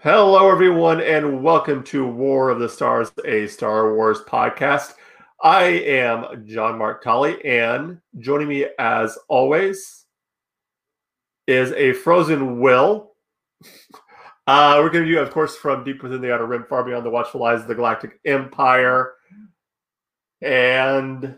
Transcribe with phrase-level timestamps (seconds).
[0.00, 4.94] Hello, everyone, and welcome to War of the Stars, a Star Wars podcast.
[5.42, 10.04] I am John Mark Tully, and joining me as always
[11.48, 13.10] is a frozen Will.
[14.46, 17.04] Uh, we're going to you, of course, from deep within the outer rim, far beyond
[17.04, 19.12] the watchful eyes of the galactic empire.
[20.40, 21.36] And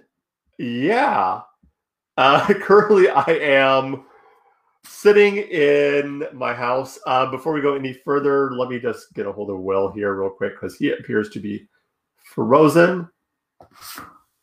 [0.59, 1.41] yeah,
[2.17, 4.05] uh, currently I am
[4.85, 6.99] sitting in my house.
[7.07, 10.15] Uh, before we go any further, let me just get a hold of Will here
[10.15, 11.69] real quick because he appears to be
[12.17, 13.09] frozen.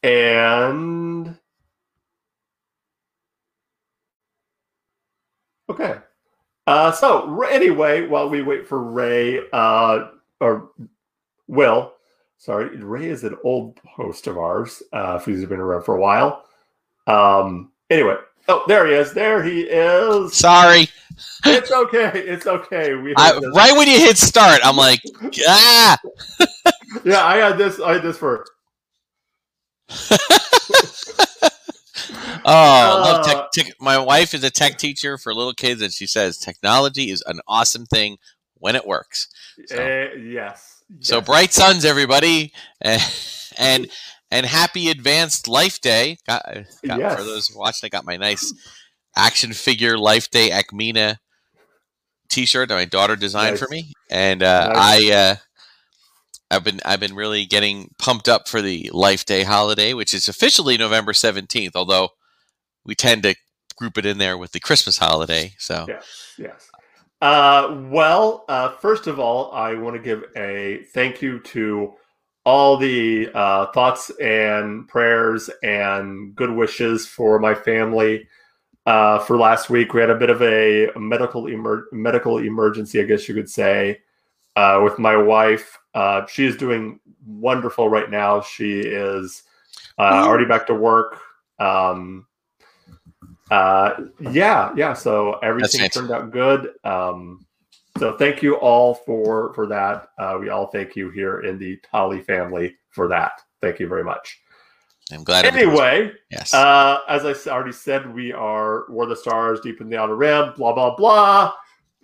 [0.03, 1.37] And
[5.69, 5.97] okay.
[6.65, 10.09] Uh, so anyway, while we wait for Ray, uh,
[10.41, 10.71] or
[11.47, 11.93] Will,
[12.37, 14.83] sorry, Ray is an old host of ours.
[14.91, 16.43] Uh, he's been around for a while.
[17.07, 18.17] Um, anyway,
[18.47, 19.13] Oh, there he is.
[19.13, 20.33] There he is.
[20.35, 20.89] Sorry.
[21.45, 22.11] It's okay.
[22.13, 22.95] It's okay.
[22.95, 25.01] We I, right when you hit start, I'm like,
[25.47, 25.97] ah.
[27.05, 27.79] yeah, I had this.
[27.79, 28.45] I had this for.
[32.19, 35.91] oh, uh, love tech, tech, my wife is a tech teacher for little kids, and
[35.91, 38.17] she says technology is an awesome thing
[38.55, 39.27] when it works.
[39.65, 40.83] So, uh, yes.
[40.99, 43.01] So bright suns, everybody, and,
[43.57, 43.87] and
[44.31, 46.17] and happy advanced Life Day.
[46.27, 46.45] Got,
[46.85, 47.15] got yes.
[47.15, 48.53] For those watching, I got my nice
[49.15, 51.17] action figure Life Day Ackmena
[52.29, 53.59] T-shirt that my daughter designed nice.
[53.59, 55.11] for me, and uh, nice.
[55.11, 55.13] I.
[55.13, 55.35] Uh,
[56.49, 60.29] I've been I've been really getting pumped up for the Life Day holiday, which is
[60.29, 61.75] officially November seventeenth.
[61.75, 62.11] Although
[62.85, 63.35] we tend to
[63.75, 65.55] group it in there with the Christmas holiday.
[65.57, 66.69] So yes, yes.
[67.21, 71.95] Uh, well, uh, first of all, I want to give a thank you to
[72.47, 78.25] all the uh, thoughts and prayers and good wishes for my family
[78.85, 79.93] uh, for last week.
[79.93, 83.99] We had a bit of a medical emer- medical emergency, I guess you could say,
[84.55, 85.77] uh, with my wife.
[85.93, 88.39] Uh, she is doing wonderful right now.
[88.39, 89.43] She is
[89.99, 91.19] uh, already back to work.
[91.59, 92.27] Um,
[93.51, 94.93] uh, yeah, yeah.
[94.93, 96.71] So everything turned out good.
[96.85, 97.45] Um,
[97.99, 100.09] so thank you all for for that.
[100.17, 103.41] Uh, we all thank you here in the Tully family for that.
[103.61, 104.39] Thank you very much.
[105.11, 105.45] I'm glad.
[105.45, 106.53] Anyway, yes.
[106.53, 110.53] Uh, as I already said, we are War the Stars, Deep in the Outer Rim,
[110.57, 111.53] blah blah blah,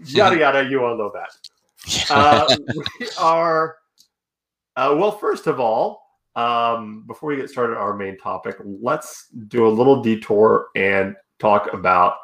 [0.06, 0.70] yada yada.
[0.70, 2.10] You all know that.
[2.10, 2.56] uh,
[3.00, 3.78] we are.
[4.76, 6.04] Uh, well, first of all,
[6.36, 11.72] um, before we get started, our main topic, let's do a little detour and talk
[11.74, 12.16] about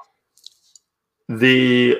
[1.27, 1.97] the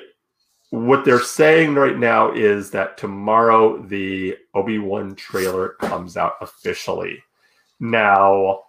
[0.72, 7.24] what they're saying right now is that tomorrow the Obi-Wan trailer comes out officially.
[7.80, 8.62] Now,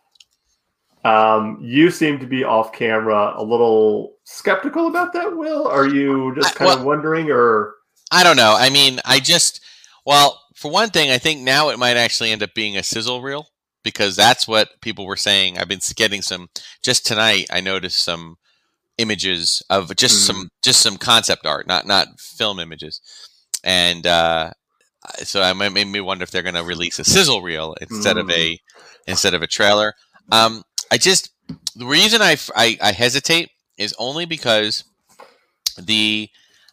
[1.05, 5.67] um, you seem to be off camera a little skeptical about that, Will.
[5.67, 7.75] Are you just kind I, well, of wondering or
[8.13, 8.55] I don't know.
[8.59, 9.63] I mean, I just
[10.07, 13.23] well, for one thing, I think now it might actually end up being a sizzle
[13.23, 13.47] reel
[13.83, 15.59] because that's what people were saying.
[15.59, 16.49] I've been getting some
[16.83, 18.37] just tonight I noticed some
[19.01, 20.27] images of just mm.
[20.27, 23.01] some just some concept art, not not film images,
[23.65, 24.51] and uh,
[25.19, 28.21] so I made me wonder if they're going to release a sizzle reel instead mm.
[28.21, 28.59] of a mm.
[29.07, 29.95] instead of a trailer.
[30.31, 31.31] Um, I just
[31.75, 34.85] the reason I, I, I hesitate is only because
[35.79, 36.29] the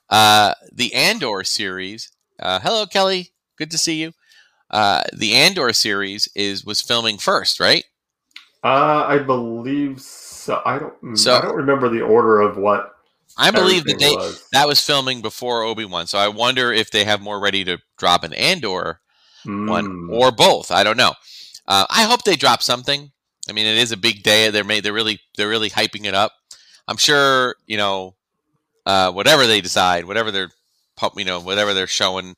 [0.10, 2.12] uh, the Andor series.
[2.40, 3.32] Uh, hello, Kelly.
[3.58, 4.14] Good to see you.
[4.70, 7.86] Uh, the Andor series is was filming first, right?
[8.64, 10.37] Uh, I believe so.
[10.50, 11.02] I don't.
[11.04, 12.94] Mm, so I don't remember the order of what.
[13.38, 14.48] I believe that they was.
[14.52, 16.08] that was filming before Obi Wan.
[16.08, 19.00] So I wonder if they have more ready to drop an Andor
[19.46, 19.70] mm.
[19.70, 20.72] one or both.
[20.72, 21.14] I don't know.
[21.68, 23.12] Uh, I hope they drop something.
[23.50, 24.50] I mean, it is a big day.
[24.50, 24.84] They're made.
[24.84, 25.20] They're really.
[25.36, 26.34] They're really hyping it up.
[26.88, 27.56] I'm sure.
[27.68, 28.16] You know,
[28.88, 30.50] uh, whatever they decide, whatever they're,
[31.16, 32.36] you know, whatever they're showing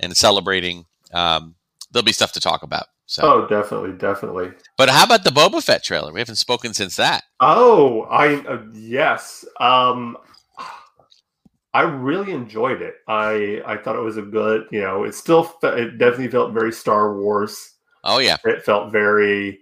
[0.00, 1.54] and celebrating, um,
[1.92, 2.86] there'll be stuff to talk about.
[3.10, 3.22] So.
[3.24, 4.52] Oh, definitely, definitely.
[4.76, 6.12] But how about the Boba Fett trailer?
[6.12, 7.24] We haven't spoken since that.
[7.40, 9.44] Oh, I uh, yes.
[9.58, 10.16] Um,
[11.74, 12.94] I really enjoyed it.
[13.08, 14.68] I I thought it was a good.
[14.70, 17.74] You know, it still it definitely felt very Star Wars.
[18.04, 19.58] Oh yeah, it felt very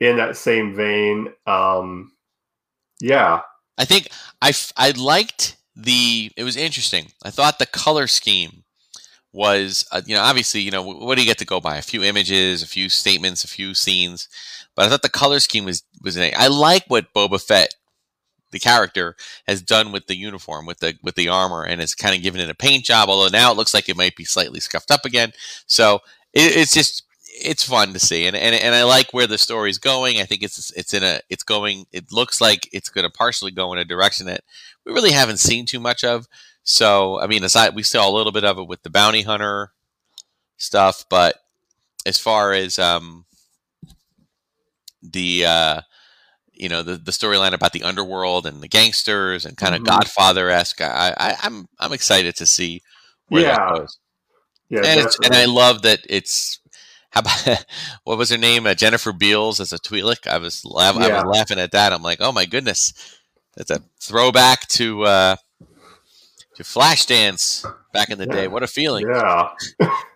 [0.00, 1.28] in that same vein.
[1.46, 2.10] Um,
[3.00, 3.42] yeah,
[3.78, 4.08] I think
[4.42, 6.32] I I liked the.
[6.36, 7.12] It was interesting.
[7.22, 8.64] I thought the color scheme
[9.38, 11.76] was, uh, you know, obviously, you know, what do you get to go by?
[11.76, 14.28] A few images, a few statements, a few scenes.
[14.74, 16.18] But I thought the color scheme was was.
[16.18, 17.76] I like what Boba Fett,
[18.50, 19.14] the character,
[19.46, 22.40] has done with the uniform, with the with the armor, and it's kind of given
[22.40, 23.08] it a paint job.
[23.08, 25.32] Although now it looks like it might be slightly scuffed up again.
[25.68, 26.00] So
[26.34, 27.04] it, it's just
[27.40, 30.20] it's fun to see, and, and and I like where the story's going.
[30.20, 31.86] I think it's it's in a it's going.
[31.92, 34.42] It looks like it's going to partially go in a direction that
[34.84, 36.26] we really haven't seen too much of.
[36.70, 39.72] So I mean, aside we saw a little bit of it with the bounty hunter
[40.58, 41.36] stuff, but
[42.04, 43.24] as far as um,
[45.02, 45.80] the uh,
[46.52, 49.86] you know the, the storyline about the underworld and the gangsters and kind of Mhm.
[49.86, 52.82] Godfather esque, I, I, I'm I'm excited to see
[53.28, 53.56] where Yeah.
[53.56, 53.98] that goes.
[54.68, 56.60] Yeah, and it's, and I love that it's
[57.12, 57.64] how about
[58.04, 58.66] what was her name?
[58.66, 60.26] Uh, Jennifer Beals as a Twi'lek.
[60.26, 61.24] I was laugh- I Yeah.
[61.24, 61.94] was laughing at that.
[61.94, 62.92] I'm like, oh my goodness,
[63.56, 65.36] that's a throwback to uh,
[66.58, 68.46] to Flashdance back in the day.
[68.48, 69.06] What a feeling!
[69.08, 69.48] yeah.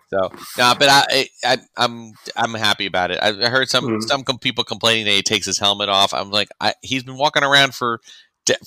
[0.09, 0.29] So
[0.59, 3.17] no, but I, I I'm I'm happy about it.
[3.21, 4.03] I, I heard some Mhm.
[4.03, 6.13] some people complaining that he takes his helmet off.
[6.13, 7.99] I'm like, I, he's been walking around for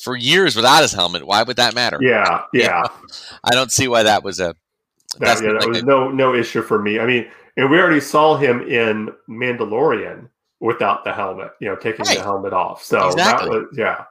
[0.02, 1.24] for years without his helmet.
[1.26, 1.98] Why would that matter?
[2.00, 2.82] Yeah, yeah.
[3.44, 4.56] I don't see why that was a.
[5.20, 6.98] That, yeah, that like was a- no no issue for me.
[6.98, 10.28] I mean, and we already saw him in Mandalorian
[10.60, 12.16] without the helmet, you know, taking Right.
[12.18, 12.82] the helmet off.
[12.82, 13.50] So Exactly.
[13.50, 14.04] that was yeah.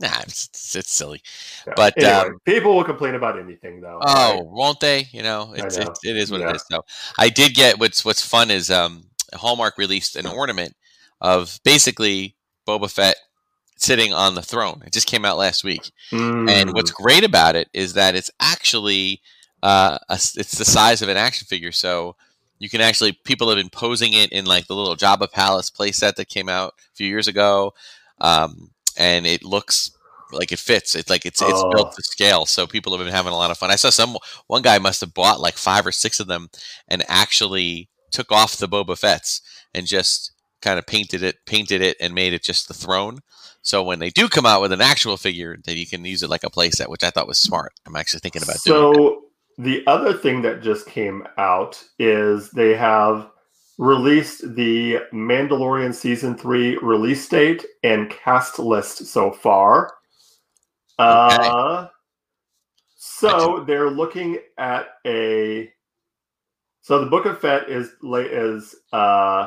[0.00, 1.20] Nah, it's, it's, silly.
[1.66, 1.74] yeah.
[1.76, 3.98] But, anyway, um, people will complain about anything though.
[4.00, 4.46] Oh, right?
[4.46, 5.08] won't they?
[5.12, 5.82] You know, it's, know.
[5.82, 6.50] it's it is what Yeah.
[6.50, 6.64] it is.
[6.70, 6.84] So
[7.18, 9.04] I did get what's what's fun is um
[9.34, 10.74] Hallmark released an ornament
[11.20, 12.34] of basically
[12.66, 13.16] Boba Fett
[13.76, 14.82] sitting on the throne.
[14.86, 18.30] It just came out last week, and Mm, what's great about it is that it's
[18.40, 19.20] actually
[19.62, 21.72] uh a it's the size of an action figure.
[21.72, 22.16] So
[22.58, 26.14] you can actually people have been posing it in like the little Jabba Palace playset
[26.14, 27.74] that came out a few years ago,
[28.20, 29.90] um, and it looks
[30.32, 30.94] like it fits.
[30.94, 31.70] It's like it's it's Oh.
[31.70, 32.46] built to scale.
[32.46, 33.70] So people have been having a lot of fun.
[33.70, 34.16] I saw some
[34.46, 36.48] one guy must have bought like five or six of them
[36.88, 39.40] and actually took off the Boba Fett's
[39.74, 40.32] and just
[40.62, 43.20] kind of painted it, painted it, and made it just the throne.
[43.62, 46.30] So when they do come out with an actual figure, that you can use it
[46.30, 47.72] like a playset, which I thought was smart.
[47.86, 48.94] I'm actually thinking about doing.
[48.94, 49.22] So
[49.58, 53.28] the other thing that just came out is they have
[53.80, 59.94] released the Mandalorian season three release date and cast list so far.
[60.98, 61.86] Uh,
[62.98, 65.72] so they're looking at a.
[66.82, 69.46] So the Book of Fett is is uh,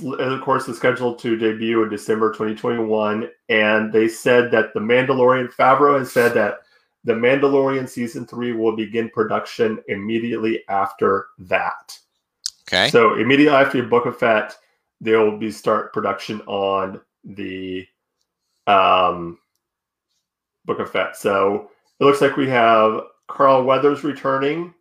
[0.00, 5.52] of course is scheduled to debut in December 2021, and they said that the Mandalorian
[5.52, 6.58] Favreau has said that
[7.02, 11.98] the Mandalorian season three will begin production immediately after that.
[12.68, 12.88] Okay.
[12.90, 14.56] So immediately after Book of Fett,
[15.00, 17.86] there will be start production on the
[18.66, 19.38] um,
[20.64, 21.16] Book of Fett.
[21.16, 24.72] So it looks like we have Carl Weathers returning.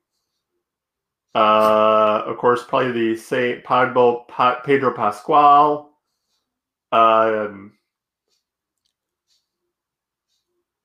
[1.34, 5.92] Uh, of course, probably the Saint Pablo, Pa- Pedro Pascal.
[6.92, 7.74] Um,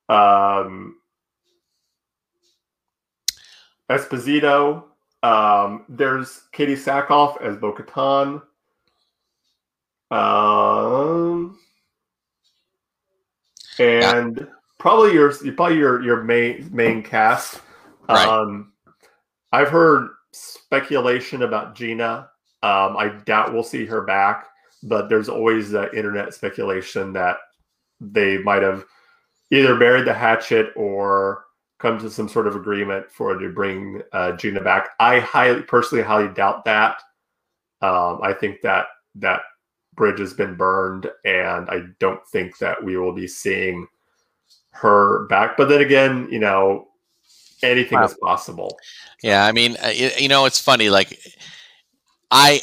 [0.08, 0.96] um,
[3.90, 4.84] Esposito.
[5.26, 8.42] Um, there's Katee Sackhoff as Bo Katan.
[10.12, 11.58] Um,
[13.80, 14.46] and
[14.78, 17.60] probably your probably your your main main cast.
[18.08, 18.28] Right.
[18.28, 18.72] Um,
[19.50, 22.30] I've heard speculation about Gina.
[22.62, 24.46] Um, I doubt we'll see her back,
[24.84, 27.38] but there's always the internet speculation that
[28.00, 28.84] they might have
[29.50, 31.45] either buried the hatchet or
[31.78, 34.90] come to some sort of agreement for to bring uh, Gina back.
[34.98, 37.02] I highly, personally, highly doubt that.
[37.82, 38.86] Um, I think that
[39.16, 39.40] that
[39.94, 43.86] bridge has been burned, and I don't think that we will be seeing
[44.70, 45.56] her back.
[45.56, 46.88] But then again, you know,
[47.62, 48.06] anything Wow.
[48.06, 48.78] is possible.
[49.22, 50.88] Yeah, I mean, uh, you know, it's funny.
[50.88, 51.18] Like,
[52.30, 52.62] I,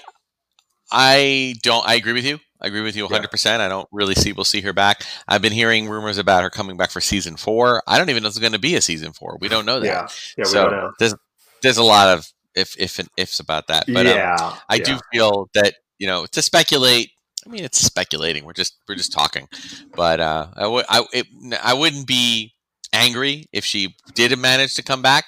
[0.93, 1.85] I don't.
[1.85, 2.39] I agree with you.
[2.61, 3.29] I agree with you 100.
[3.29, 5.03] percent I don't really see we'll see her back.
[5.27, 7.83] I've been hearing rumors about her coming back for season four.
[7.85, 9.37] I don't even know if there's going to be a season four.
[9.41, 9.85] We don't know that.
[9.85, 10.07] Yeah,
[10.37, 11.15] yeah, we so there's
[11.61, 13.85] there's a lot of if if and ifs about that.
[13.87, 14.83] But um, yeah, I yeah.
[14.83, 17.09] do feel that you know to speculate.
[17.45, 18.45] I mean, it's speculating.
[18.45, 19.49] We're just we're just talking,
[19.95, 21.27] but uh, I would I it,
[21.61, 22.53] I wouldn't be
[22.93, 25.25] angry if she did manage to come back.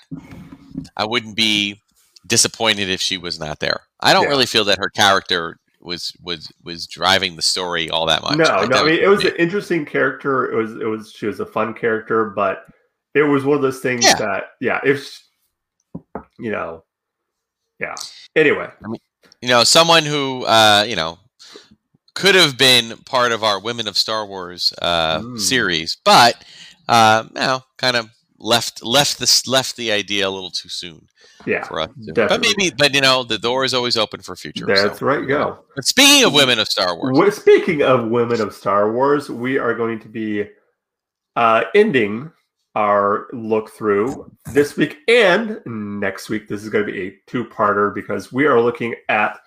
[0.96, 1.82] I wouldn't be
[2.26, 3.82] disappointed if she was not there.
[4.06, 4.30] I don't Yeah.
[4.30, 8.38] really feel that her character was was was driving the story all that much.
[8.38, 8.78] No, no.
[8.78, 9.30] I mean, it was me.
[9.32, 10.52] an interesting character.
[10.52, 11.12] It was, it was.
[11.12, 12.66] She was a fun character, but
[13.14, 14.16] it was one of those things Yeah.
[14.16, 15.22] that, yeah, if
[16.40, 16.84] you know,
[17.80, 17.96] yeah.
[18.36, 18.70] Anyway,
[19.42, 21.20] you know someone who uh, you know
[22.16, 25.40] could have been part of our Women of Star Wars uh, Mm.
[25.40, 26.44] series, but
[26.88, 28.10] uh, you know, kind of
[28.46, 31.08] left left this left the idea a little too soon
[31.46, 31.90] yeah, for us.
[32.06, 34.66] to- But maybe, but you know, the door is always open for future.
[34.68, 35.28] that's so- right.
[35.28, 35.60] Go.
[35.76, 39.58] But speaking of Women of Star Wars, Well, speaking of women of Star Wars, we
[39.58, 40.48] are going to be
[41.36, 42.32] uh, ending
[42.76, 46.48] our look through this week and next week.
[46.48, 49.40] This is going to be a two-parter because we are looking at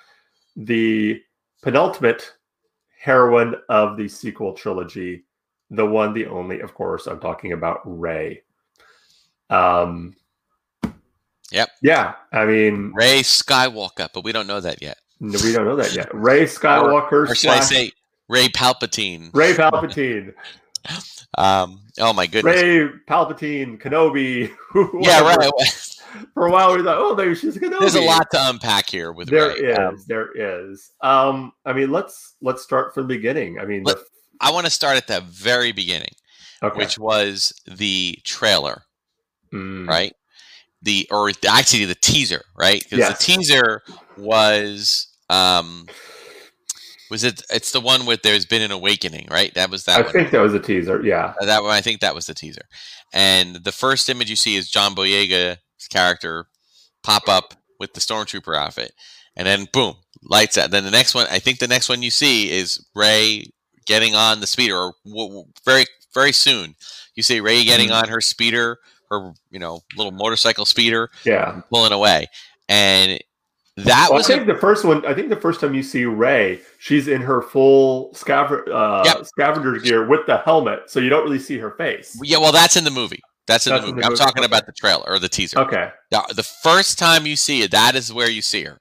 [0.57, 1.21] the
[1.63, 2.33] penultimate
[3.01, 5.25] heroine of the sequel trilogy,
[5.71, 7.07] the one, the only, of course.
[7.07, 8.43] I'm talking about Rey.
[9.51, 10.15] Um,
[11.51, 11.71] Yep.
[11.83, 14.99] Yeah, I mean, Rey Skywalker, but we don't know that yet.
[15.19, 16.15] we don't know that yet.
[16.15, 17.93] Rey Skywalker, Or should I say
[18.29, 19.31] Rey Palpatine?
[19.35, 20.35] Rey Palpatine,
[21.39, 22.55] Um, oh my goodness.
[22.55, 24.51] Rey Palpatine, Kenobi.
[25.01, 25.51] yeah, right.
[26.35, 27.81] For a while, we thought, oh, maybe she's Kenobi.
[27.81, 29.55] There's a lot to unpack here with There Rey.
[29.73, 30.31] is, Um, there
[30.71, 30.91] is.
[31.01, 33.59] Um, I mean, let's let's start from the beginning.
[33.59, 34.05] I mean, Let- the,
[34.43, 36.13] I want to start at the very beginning,
[36.63, 38.83] okay, which was the trailer,
[39.53, 40.13] Mm, right?
[40.83, 42.83] The or actually the teaser, right?
[42.83, 43.19] Because Yes.
[43.19, 43.83] the teaser
[44.17, 45.87] was um
[47.11, 49.53] was it it's the one with there's been an awakening, right?
[49.55, 50.13] That was that I one.
[50.13, 51.03] think that was a teaser.
[51.05, 52.63] Yeah, Uh, that one, I think that was the teaser.
[53.13, 55.59] And the first image you see is John Boyega's
[55.91, 56.47] character
[57.03, 58.93] pop up with the stormtrooper outfit,
[59.37, 60.71] and then boom, lights out.
[60.71, 63.45] Then the next one, I think the next one you see is Rey
[63.87, 66.75] getting on the speeder, or w- w- very very soon
[67.15, 68.03] you see Rey getting Mhm.
[68.03, 68.79] on her speeder,
[69.11, 71.61] her you know little motorcycle speeder, yeah.
[71.71, 72.27] pulling away,
[72.69, 73.19] and
[73.77, 75.05] that Well, I was think the first one.
[75.07, 79.27] I think the first time you see Rey, she's in her full scavenger uh, Yep.
[79.27, 82.19] scavenger gear with the helmet, so you don't really see her face.
[82.25, 82.39] yeah.
[82.39, 83.21] Well, that's in the movie.
[83.47, 84.01] That's in That's the in movie.
[84.03, 84.47] the I'm movie, talking okay.
[84.47, 85.59] about the trailer or the teaser.
[85.61, 85.91] Okay.
[86.13, 88.79] Now, the first time you see it, that is where you see her.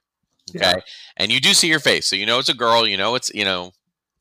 [0.54, 0.60] Okay.
[0.60, 0.80] Yeah.
[1.16, 2.06] And you do see her face.
[2.06, 2.86] So you know it's a girl.
[2.86, 3.72] You know it's, you know,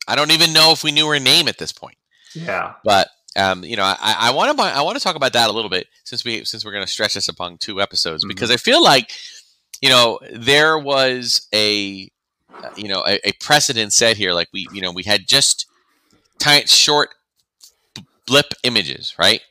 [0.08, 1.98] I don't even know if we knew her name at this point.
[2.34, 2.74] Yeah.
[2.86, 5.54] But, um, you know, I, I want to I want to talk about that a
[5.54, 8.30] little bit since we since we're going to stretch this upon two episodes Mhm.
[8.30, 9.12] because I feel like,
[9.82, 12.10] you know, there was a,
[12.64, 14.34] uh, you know, a, a precedent set here.
[14.34, 15.66] Like we, you know, we had just
[16.40, 17.10] tight, short
[18.26, 19.42] blip images, right?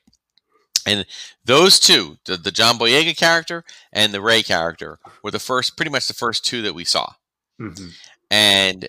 [0.87, 1.05] And
[1.45, 5.91] those two, the, the John Boyega character and the Rey character, were the first, pretty
[5.91, 7.15] much the first two that we saw.
[7.61, 7.93] Mhm.
[8.31, 8.89] And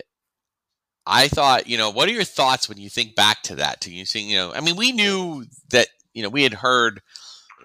[1.07, 3.81] I thought, you know, what are your thoughts when you think back to that?
[3.81, 7.01] To you seeing, you know, I mean, we knew that, you know, we had heard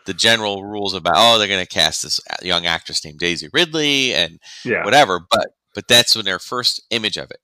[0.06, 3.49] the general rules about, oh, they're going to cast this uh, young actress named Daisy
[3.52, 4.84] Ridley and Yeah.
[4.84, 7.38] whatever, but but that's when their first image of it.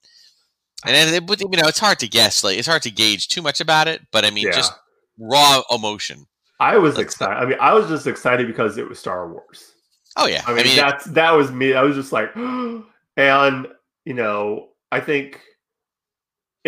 [0.84, 3.28] And then, it, but, you know, it's hard to guess, like it's hard to gauge
[3.28, 4.02] too much about it.
[4.12, 4.52] But I mean, Yeah.
[4.52, 4.72] just
[5.18, 6.26] raw emotion.
[6.60, 7.36] I was Let's- excited.
[7.42, 9.72] I mean, I was just excited because it was Star Wars.
[10.16, 11.74] Oh yeah, I mean, that's that was me.
[11.74, 12.34] I was just like,
[13.16, 13.66] and
[14.04, 15.40] you know, I think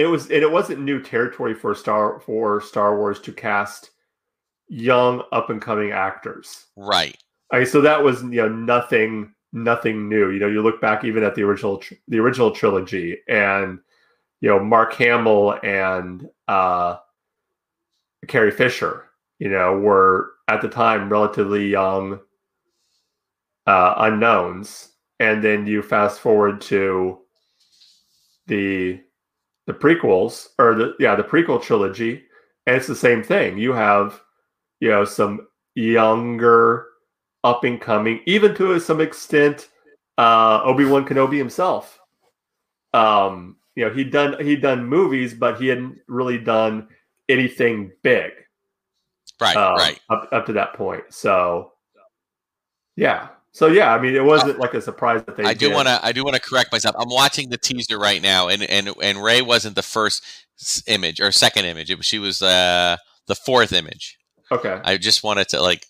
[0.00, 3.90] it was, and it wasn't new territory for Star for Star Wars to cast
[4.68, 6.66] young up and coming actors.
[6.76, 7.16] right.
[7.52, 10.30] I mean, so that was you know nothing nothing new.
[10.30, 13.80] You know, you look back even at the original tr- the original trilogy, and
[14.40, 16.98] you know Mark Hamill and uh,
[18.28, 19.06] Carrie Fisher,
[19.38, 22.20] you know, were at the time relatively young
[23.66, 27.18] uh, unknowns, and then you fast forward to
[28.46, 29.00] the
[29.70, 32.22] the prequels or the yeah the prequel trilogy,
[32.66, 33.58] and it's the same thing.
[33.58, 34.20] You have
[34.80, 36.86] you know some younger
[37.44, 39.68] up and coming, even to some extent,
[40.18, 41.98] uh, Obi Wan Kenobi himself.
[42.92, 46.88] Um, you know, he'd done he'd done movies, but he hadn't really done
[47.28, 48.32] anything big
[49.40, 49.98] Right, um, right.
[50.10, 51.04] up up to that point.
[51.08, 51.72] So,
[52.96, 55.44] yeah, so yeah, I mean, it wasn't like a surprise that they.
[55.44, 55.98] I do want to.
[56.04, 56.94] I do want to correct myself.
[56.98, 60.22] I'm watching the teaser right now, and and and Rey wasn't the first
[60.86, 61.90] image or second image.
[61.90, 64.18] It was, she was uh, the fourth image.
[64.52, 64.80] Okay.
[64.84, 65.86] I just wanted to like,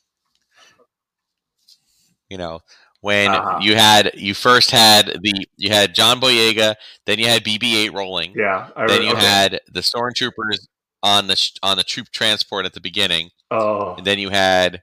[2.28, 2.60] you know,
[3.00, 3.58] when Uh-huh.
[3.62, 6.74] you had you first had the you had John Boyega,
[7.06, 8.68] then you had BB-8 rolling, Yeah.
[8.76, 9.20] I then re- you okay.
[9.26, 10.66] had the stormtroopers
[11.02, 14.82] on the on the troop transport at the beginning, Oh, and then you had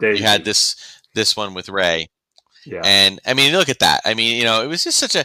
[0.00, 0.18] Daisy.
[0.20, 0.74] you had this
[1.14, 2.08] this one with Rey.
[2.64, 2.82] Yeah.
[2.84, 4.00] And I mean, look at that.
[4.04, 5.24] I mean, you know, it was just such a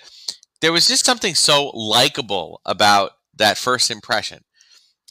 [0.61, 4.43] there was just something so likable about that first impression.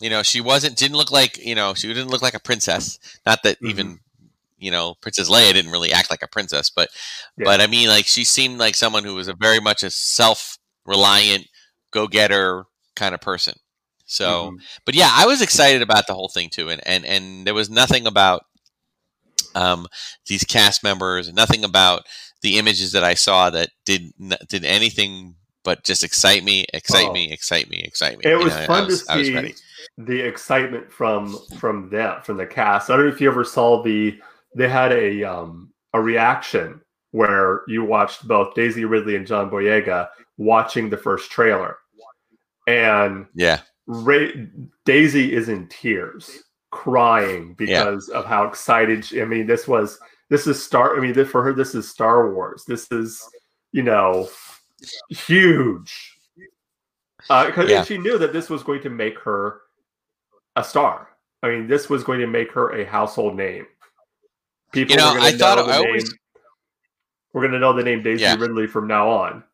[0.01, 2.99] You know, she wasn't didn't look like, you know, she didn't look like a princess.
[3.27, 3.71] Not that Mhm.
[3.71, 3.99] even
[4.59, 6.89] you know, Princess Leia didn't really act like a princess, but
[7.37, 7.45] Yeah.
[7.47, 11.49] but I mean like she seemed like someone who was a very much a self-reliant,
[11.91, 12.65] go-getter
[12.95, 13.59] kind of person.
[14.07, 14.63] So, Mhm.
[14.85, 17.69] but yeah, I was excited about the whole thing too, and and and there was
[17.71, 18.47] nothing about
[19.55, 19.87] um,
[20.27, 22.03] these cast members, nothing about
[22.43, 24.13] the images that I saw that did
[24.49, 27.13] did anything but just excite me, excite Oh.
[27.13, 28.25] me, excite me, excite me.
[28.25, 29.55] it You was know, fun was- to see
[29.99, 32.91] the excitement from from them from the cast.
[32.91, 34.19] I don't know if you ever saw the
[34.57, 36.81] they had a um a reaction
[37.13, 41.77] where you watched both Daisy Ridley and John Boyega watching the first trailer,
[42.67, 44.49] and Yeah, Rey,
[44.85, 49.05] Daisy is in tears, crying because of how excited.
[49.05, 50.97] She, I mean, this was this is Star.
[50.97, 52.65] I mean, this, for her, this is Star Wars.
[52.67, 53.23] This is
[53.71, 54.29] you know
[55.09, 56.19] huge.
[57.31, 57.85] Uh, Because Yeah.
[57.85, 59.61] she knew that this was going to make her
[60.57, 61.09] a star.
[61.45, 63.67] I mean, this was going to make her a household name.
[64.73, 65.87] people You know, I thought I name.
[65.87, 66.15] always-
[67.33, 68.35] We're going to know the name Daisy Yeah.
[68.37, 69.45] Ridley from now on.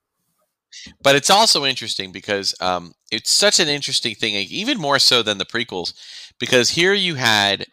[1.03, 5.39] But it's also interesting because um, it's such an interesting thing, even more so than
[5.39, 5.95] the prequels,
[6.39, 7.67] because here you had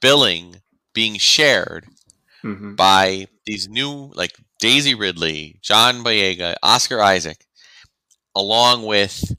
[0.00, 0.56] billing
[0.94, 1.86] being shared
[2.42, 7.46] hmm by these new, like Daisy Ridley, John Boyega, Oscar Isaac,
[8.34, 9.36] along with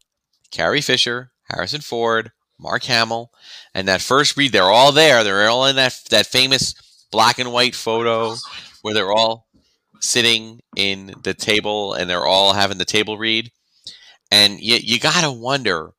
[0.51, 3.31] Carrie Fisher, Harrison Ford, Mark Hamill,
[3.74, 4.53] and that first read.
[4.53, 5.24] They're all there.
[5.24, 6.75] They're all in that that famous
[7.12, 8.38] black and white photo
[8.81, 9.48] where they're all
[10.01, 13.51] sitting in the table and they're all having the table read.
[14.32, 15.91] And you, you got to wonder,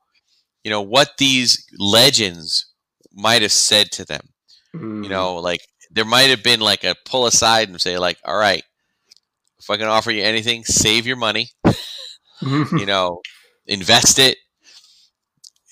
[0.65, 2.67] you know, what these legends
[3.13, 4.29] might have said to them.
[4.75, 5.05] Mm-hmm.
[5.05, 8.37] You know, like there might have been like a pull aside and say, like, all
[8.37, 8.63] right,
[9.59, 11.49] if I can offer you anything, save your money,
[12.41, 13.21] you know,
[13.67, 14.39] invest it.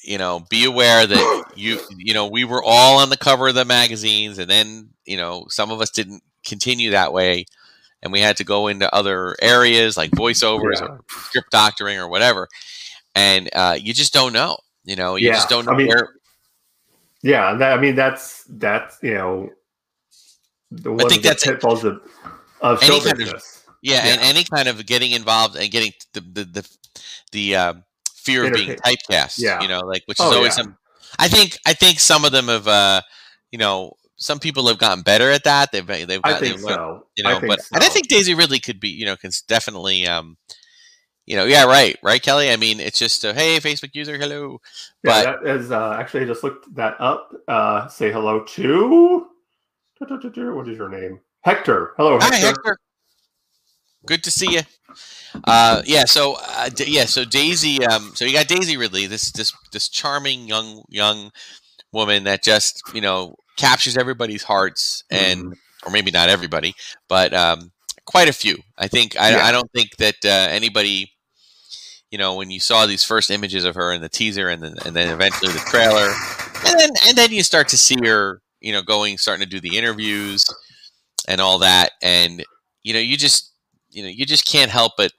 [0.05, 3.55] You know, be aware that you, you know, we were all on the cover of
[3.55, 7.45] the magazines, and then, you know, some of us didn't continue that way,
[8.03, 10.87] and we had to go into other areas like voiceovers Yeah.
[10.87, 12.49] or script doctoring or whatever,
[13.15, 14.59] and uh, you just don't know.
[14.85, 16.09] You know, you Yeah, just don't know I mean, where.
[17.23, 19.51] Yeah, that, I mean that's that's you know,
[20.71, 21.51] the one think of the that's it.
[21.55, 22.01] pitfalls of
[22.61, 23.55] of Any show kind of- business.
[23.81, 26.69] Yeah, and any kind of getting involved and getting the the the,
[27.31, 29.39] the um, fear of being typecast.
[29.39, 29.61] Yeah.
[29.63, 30.63] you know, like which is Oh, always yeah.
[30.65, 30.77] some.
[31.19, 33.03] I think I think some of them have, uh,
[33.53, 35.73] you know, some people have gotten better at that.
[35.73, 37.07] They've they've I got, think they've so.
[37.17, 37.69] you know, I but so.
[37.75, 40.37] and I think Daisy Ridley could be, you know, can definitely, um,
[41.25, 42.51] you know, yeah, right, right, Kelly.
[42.51, 44.61] I mean, it's just uh, hey, Facebook user, hello.
[45.05, 47.33] yeah, but- that is uh, actually I just looked that up.
[47.47, 49.27] Uh, say hello to
[50.01, 51.21] what is your name?
[51.43, 51.93] Hector.
[51.97, 52.47] Hello, Hi, Hector.
[52.47, 52.79] Hector.
[54.07, 54.61] Good to see you.
[55.45, 56.05] Uh, yeah.
[56.05, 57.05] So uh, D- yeah.
[57.05, 57.85] So Daisy.
[57.85, 61.31] Um, so you got Daisy Ridley, this this this charming young young
[61.93, 66.75] woman that just you know captures everybody's hearts, and or maybe not everybody,
[67.09, 67.73] but um,
[68.07, 68.57] quite a few.
[68.79, 69.45] I think I, Yeah.
[69.45, 71.13] I don't think that uh, anybody.
[72.11, 74.77] You know, when you saw these first images of her in the teaser, and then
[74.87, 76.09] and then eventually the trailer,
[76.67, 79.61] and then and then you start to see her, you know, going starting to do
[79.61, 80.47] the interviews
[81.29, 82.43] and all that, and
[82.83, 83.53] you know, you just
[83.91, 85.13] you know, you just can't help but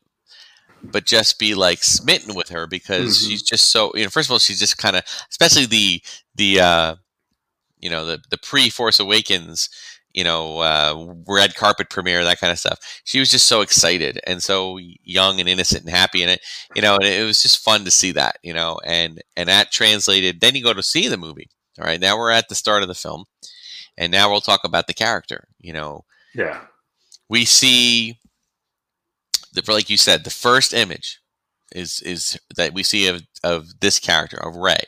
[0.92, 3.28] but just be like smitten with her because Mhm.
[3.28, 4.10] she's just so you know.
[4.10, 6.02] First of all, she's just kind of, especially the
[6.36, 6.96] the uh,
[7.80, 9.70] you know the the pre Force Awakens,
[10.14, 12.80] you know, uh, red carpet premiere, that kind of stuff.
[13.04, 16.42] She was just so excited and so young and innocent and happy in it,
[16.76, 19.72] you know, and it was just fun to see that, you know, and and that
[19.72, 20.42] translated.
[20.42, 21.50] Then you go to see the movie.
[21.80, 23.26] All right, now we're at the start of the film,
[23.98, 25.48] and now we'll talk about the character.
[25.60, 26.04] You know,
[26.36, 26.60] Yeah.
[27.30, 28.20] we see
[29.54, 31.20] the like you said the first image
[31.74, 34.82] is is that we see of of this character of Rey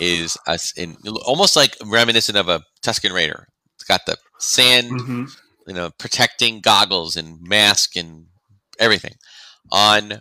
[0.00, 3.48] is us in almost like reminiscent of a Tusken Raider.
[3.76, 5.24] It's got the sand, hmm
[5.66, 8.26] you know, protecting goggles and mask and
[8.78, 9.14] everything
[9.72, 10.12] on.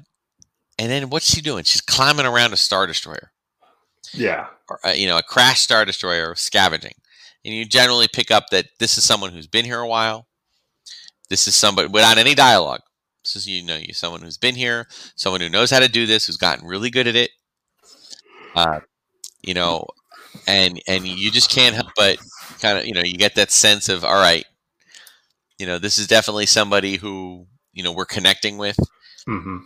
[0.80, 1.64] And then what's she doing?
[1.66, 3.32] She's climbing around a star destroyer
[4.14, 4.48] Yeah.
[4.70, 6.94] or uh, you know a crash star destroyer scavenging
[7.46, 10.28] and you generally pick up that this is someone who's been here a while
[11.30, 12.82] this is somebody without any dialogue
[13.24, 16.06] this is you know you someone who's been here someone who knows how to do
[16.06, 17.32] this who's gotten really good at it
[18.56, 18.80] uh,
[19.44, 19.86] you know
[20.48, 22.18] and and you just can't help but
[22.60, 24.46] kind of you know you get that sense of all right
[25.60, 28.78] you know this is definitely somebody who you know we're connecting with.
[29.26, 29.58] Hmm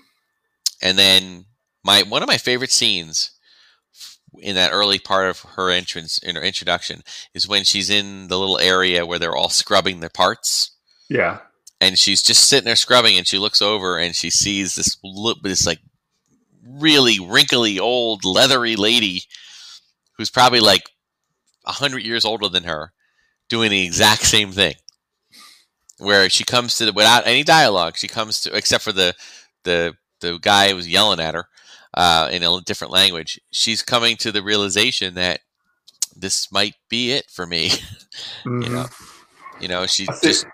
[0.82, 1.46] and then
[1.84, 3.32] my one of my favorite scenes
[4.40, 7.02] in that early part of her entrance in her introduction
[7.34, 10.72] is when she's in the little area where they're all scrubbing their parts.
[11.10, 11.40] Yeah.
[11.80, 15.42] and she's just sitting there scrubbing and she looks over and she sees this look
[15.42, 15.80] this like
[16.68, 19.22] really wrinkly old leathery lady
[20.18, 20.90] who's probably like
[21.66, 22.92] a hundred years older than her
[23.50, 24.76] doing the exact same thing.
[26.00, 29.16] Where she comes to the, without any dialogue she comes to except for the
[29.64, 31.46] the the guy who was yelling at her
[31.94, 35.40] uh, in a different language she's coming to the realization that
[36.16, 37.72] this might be it for me.
[38.46, 38.72] Mhm.
[38.72, 38.86] know,
[39.60, 40.46] you know she I just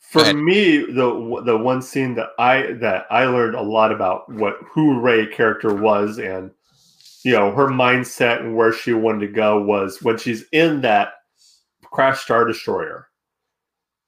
[0.00, 4.56] For me, the the one scene that I that I learned a lot about what
[4.72, 6.50] who Rey character was and
[7.26, 11.14] you know her mindset and where she wanted to go was when she's in that
[11.84, 13.08] crash star destroyer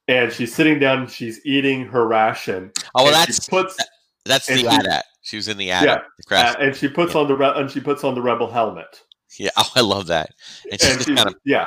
[0.07, 2.71] and she's sitting down and she's eating her ration.
[2.95, 3.77] oh well that's puts
[4.25, 5.05] That's the she- AT-AT.
[5.23, 5.87] She was in the AT-AT.
[5.87, 6.55] Yeah, the crash.
[6.55, 9.03] uh, and she puts on the re- and she puts on the rebel helmet.
[9.39, 9.51] yeah.
[9.59, 10.31] Oh, I love that.
[10.71, 11.67] And she And just she, kind of yeah,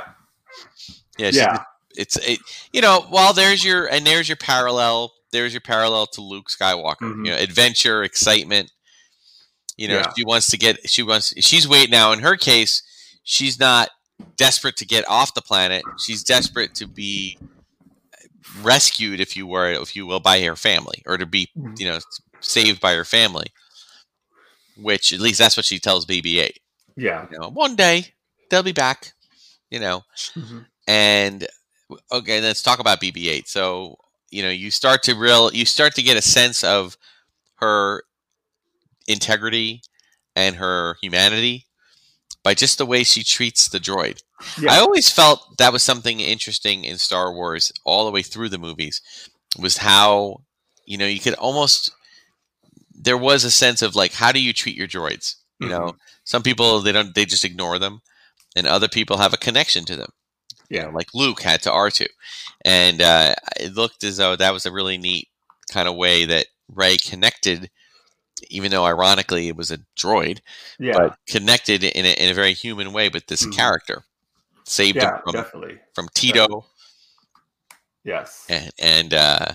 [1.18, 1.30] yeah.
[1.34, 1.64] Yeah,
[1.96, 2.40] it's it,
[2.74, 7.02] you know well there's your and there's your parallel there's your parallel to luke skywalker
[7.02, 7.26] Mhm.
[7.26, 8.72] you know adventure excitement
[9.82, 10.12] you know Yeah.
[10.18, 12.74] she wants to get she wants she's waiting now in her case
[13.24, 13.90] she's not
[14.38, 15.84] desperate to get off the planet.
[16.06, 17.38] She's desperate to be
[18.62, 21.80] rescued, if you were, if you will, by her family, or to be, Mhm.
[21.80, 22.00] you know,
[22.40, 23.48] saved by her family.
[24.78, 26.58] Which, at least, that's what she tells BB-8.
[26.96, 27.28] Yeah.
[27.32, 28.14] You know, one day
[28.50, 29.14] they'll be back.
[29.70, 30.04] You know,
[30.36, 30.66] Mhm.
[30.88, 31.48] and
[32.12, 33.48] okay, let's talk about BB-8.
[33.48, 33.98] So,
[34.30, 36.98] you know, you start to real, you start to get a sense of
[37.56, 38.04] her
[39.08, 39.82] integrity
[40.36, 41.66] and her humanity
[42.44, 44.22] by just the way she treats the droid.
[44.60, 44.74] Yeah.
[44.74, 48.58] I always felt that was something interesting in Star Wars all the way through the
[48.58, 49.02] movies
[49.60, 50.42] was how
[50.86, 51.92] you know you could almost
[52.94, 56.42] there was a sense of like how do you treat your droids you know some
[56.42, 58.02] people they don't they just ignore them
[58.56, 60.10] and other people have a connection to them
[60.70, 60.86] you Yeah.
[60.86, 62.08] know, like Luke had to R2
[62.66, 65.28] and uh, it looked as though that was a really neat
[65.72, 67.70] kind of way that Rey connected
[68.50, 70.40] even though ironically it was a droid
[70.80, 70.94] Yeah.
[70.98, 73.56] but connected in a, in a very human way with this Mhm.
[73.56, 74.04] character
[74.66, 75.16] saved yeah.
[75.16, 75.80] him from, Definitely.
[75.94, 76.64] from Teedo
[78.04, 78.46] Yes.
[78.50, 79.54] and, and uh,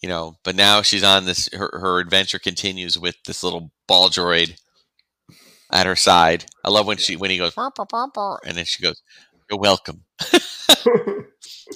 [0.00, 4.08] you know but now she's on this her, her adventure continues with this little ball
[4.08, 4.58] droid
[5.70, 8.56] at her side i love when she when he goes "Burr, burr, burr, burr," and
[8.56, 9.02] then she goes
[9.50, 11.24] you're welcome i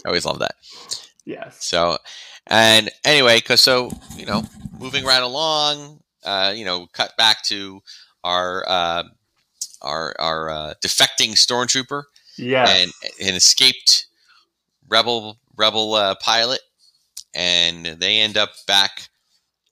[0.07, 0.55] always love that
[1.25, 1.65] yes.
[1.65, 1.99] so
[2.47, 4.43] and anyway because so you know
[4.79, 7.83] moving right along uh, you know cut back to
[8.25, 9.05] our uh,
[9.81, 12.05] our our uh, defecting stormtrooper
[12.39, 12.83] Yes.
[12.83, 14.07] and an escaped
[14.89, 16.61] rebel rebel uh, pilot,
[17.35, 19.09] and they end up back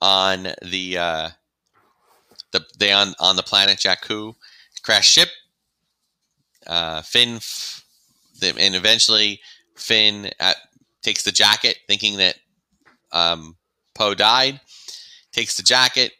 [0.02, 1.28] on the uh,
[2.52, 4.34] the they on on the planet Jakku,
[4.82, 5.28] crash ship.
[6.66, 7.84] Uh, Finn, f-
[8.38, 9.40] the, and eventually
[9.76, 10.56] Finn at,
[11.02, 12.36] takes the jacket, thinking that
[13.12, 13.56] um,
[13.94, 14.60] Poe died.
[15.32, 16.12] Takes the jacket,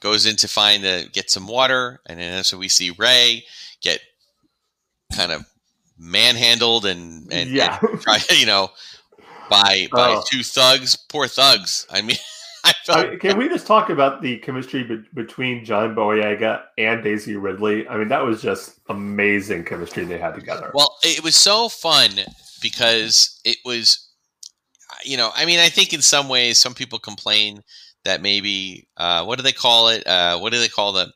[0.00, 3.44] goes in to find the get some water, and then so we see Rey
[3.80, 4.00] get
[5.14, 5.44] kind of
[5.98, 7.78] manhandled and and, yeah.
[7.82, 8.70] and try, you know
[9.50, 10.22] by by Oh.
[10.30, 11.86] two thugs, poor thugs.
[11.90, 12.16] I mean,
[12.64, 16.62] I felt I mean, can we just talk about the chemistry be- between John Boyega
[16.78, 17.86] and Daisy Ridley?
[17.88, 20.70] I mean, that was just amazing chemistry they had together.
[20.72, 22.10] Well, it was so fun
[22.62, 24.08] because it was,
[25.04, 27.62] you know, I mean, I think in some ways, some people complain
[28.04, 30.06] that maybe, uh, what do they call it?
[30.06, 31.12] Uh, what do they call the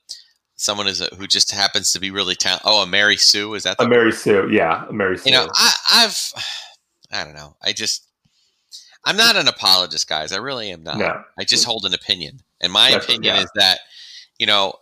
[0.56, 2.66] someone is a, who just happens to be really talented?
[2.66, 5.30] Oh, a Mary Sue is that the a Mary Sue, yeah, a Mary Sue.
[5.30, 6.32] you know I, i've
[7.12, 8.06] i don't know i just
[9.04, 12.38] i'm not an apologist guys i really am not no, i just hold an opinion
[12.60, 13.42] and my That's- opinion yeah.
[13.42, 13.78] is that
[14.38, 14.74] you know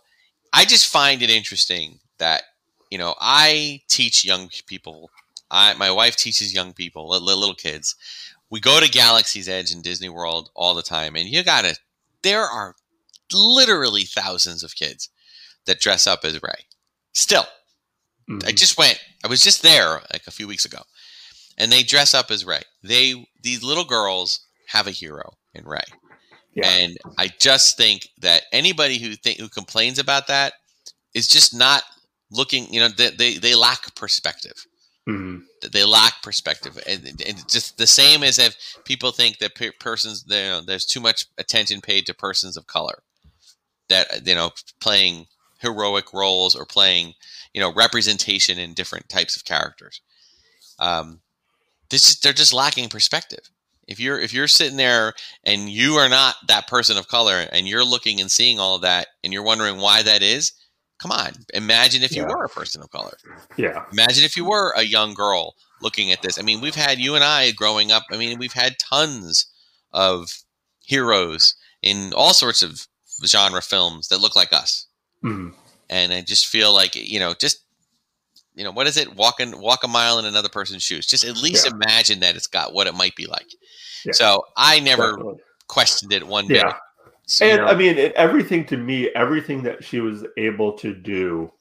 [0.53, 2.43] i just find it interesting that
[2.89, 5.09] you know i teach young people
[5.51, 7.95] i my wife teaches young people li- li- little kids
[8.49, 11.75] we go to galaxy's edge in disney world all the time and you gotta
[12.23, 12.75] there are
[13.31, 15.09] literally thousands of kids
[15.65, 16.65] that dress up as rey
[17.13, 17.45] still
[18.29, 18.47] Mhm.
[18.47, 18.99] I just went.
[19.23, 20.81] I was just there like a few weeks ago,
[21.57, 22.61] and they dress up as Rey.
[22.81, 25.83] They these little girls have a hero in Rey,
[26.53, 30.53] yeah, and I just think that anybody who think who complains about that
[31.13, 31.83] is just not
[32.31, 32.73] looking.
[32.73, 34.65] You know, they they, they lack perspective.
[35.07, 35.43] Mhm.
[35.71, 37.03] They lack perspective, and,
[37.49, 41.25] just the same as if people think that pe- persons you know, there's too much
[41.37, 43.03] attention paid to persons of color.
[43.89, 45.27] That you know playing
[45.59, 47.15] heroic roles or playing
[47.53, 50.01] you know representation in different types of characters.
[50.79, 51.21] Um
[51.89, 53.49] this is, they're just lacking perspective.
[53.87, 55.13] If you're if you're sitting there
[55.45, 58.83] and you are not that person of color and you're looking and seeing all of
[58.83, 60.53] that and you're wondering why that is
[61.03, 62.29] come on imagine if you Yeah.
[62.29, 63.15] were a person of color
[63.57, 66.97] yeah, imagine if you were a young girl looking at this i mean we've had
[66.97, 69.45] you and i growing up i mean we've had tons
[69.91, 70.29] of
[70.85, 72.87] heroes in all sorts of
[73.25, 74.87] genre films that look like us
[75.23, 75.53] Mhm.
[75.89, 77.59] and I just feel like you know, just
[78.55, 79.15] you know, what is it?
[79.15, 81.07] Walking walk a mile in another person's shoes.
[81.07, 81.71] Just at least Yeah.
[81.73, 83.47] imagine that it's got what it might be like.
[84.05, 84.11] Yeah.
[84.13, 85.41] So I never definitely.
[85.67, 86.57] questioned it one bit.
[86.57, 86.73] yeah.
[87.25, 90.73] So, you And know, I mean, it, everything to me, everything that she was able
[90.79, 91.51] to do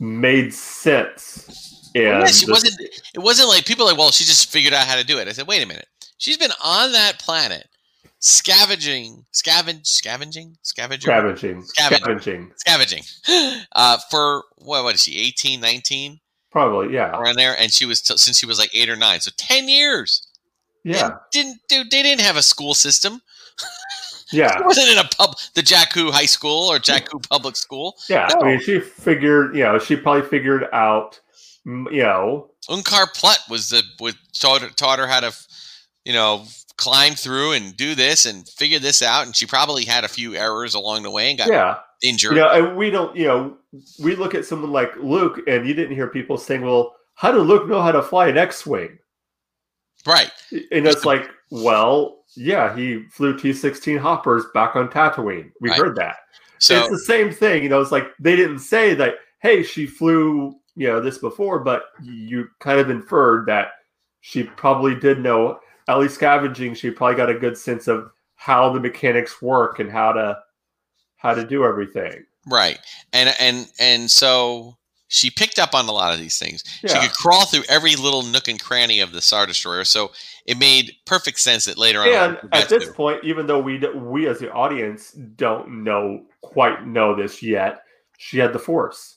[0.00, 1.90] made sense.
[1.94, 2.80] And well, yeah, she the- wasn't.
[3.14, 5.28] It wasn't like people like, well, she just figured out how to do it.
[5.28, 5.86] I said, wait a minute.
[6.18, 7.68] She's been on that planet,
[8.20, 12.52] scavenging, scavenge, scavenging, scavenger, scavenging, Scavenging.
[12.56, 13.02] scavenging.
[13.26, 14.84] scavenging, uh, for what?
[14.84, 15.16] What is she?
[15.18, 16.20] 18, 19?
[16.50, 19.20] Probably, yeah, around there, and she was t- since she was like eight or nine,
[19.20, 20.26] so ten years.
[20.82, 23.20] yeah, And didn't dude, they didn't have a school system.
[24.32, 27.96] Yeah, It wasn't in a pub, the Jakku High School or Jakku Public School.
[28.08, 28.28] yeah.
[28.34, 28.40] No.
[28.40, 31.20] I mean, she figured, you know, she probably figured out,
[31.64, 35.32] you know, Unkar Plutt was the would taught, her- taught her how to,
[36.04, 36.44] you know,
[36.76, 40.34] climb through and do this and figure this out, and she probably had a few
[40.34, 42.32] errors along the way and got yeah, injured.
[42.32, 43.14] You know, and we don't.
[43.16, 43.56] You know,
[44.02, 47.40] we look at someone like Luke, and you didn't hear people saying, "Well, how did
[47.40, 48.98] Luke know how to fly an X-wing?"
[50.06, 50.30] Right.
[50.70, 55.50] And it's like, well, yeah, he flew T-16 hoppers back on Tatooine.
[55.60, 55.78] We Right.
[55.78, 56.16] heard that.
[56.58, 57.62] So it's the same thing.
[57.62, 59.16] You know, it's like they didn't say that.
[59.40, 60.54] Hey, she flew.
[60.74, 63.70] You know this before, but you kind of inferred that
[64.20, 65.58] she probably did know.
[65.88, 69.90] At least scavenging, she probably got a good sense of how the mechanics work and
[69.90, 70.38] how to
[71.16, 72.24] how to do everything.
[72.46, 72.78] right,
[73.12, 74.77] and and and so
[75.08, 76.62] she picked up on a lot of these things.
[76.86, 79.84] She could crawl through every little nook and cranny of the Star Destroyer.
[79.84, 80.12] So
[80.46, 82.08] it made perfect sense that later on.
[82.08, 86.86] and at this to- point, even though we we as the audience don't know quite
[86.86, 87.80] know this yet,
[88.18, 89.16] she had the force.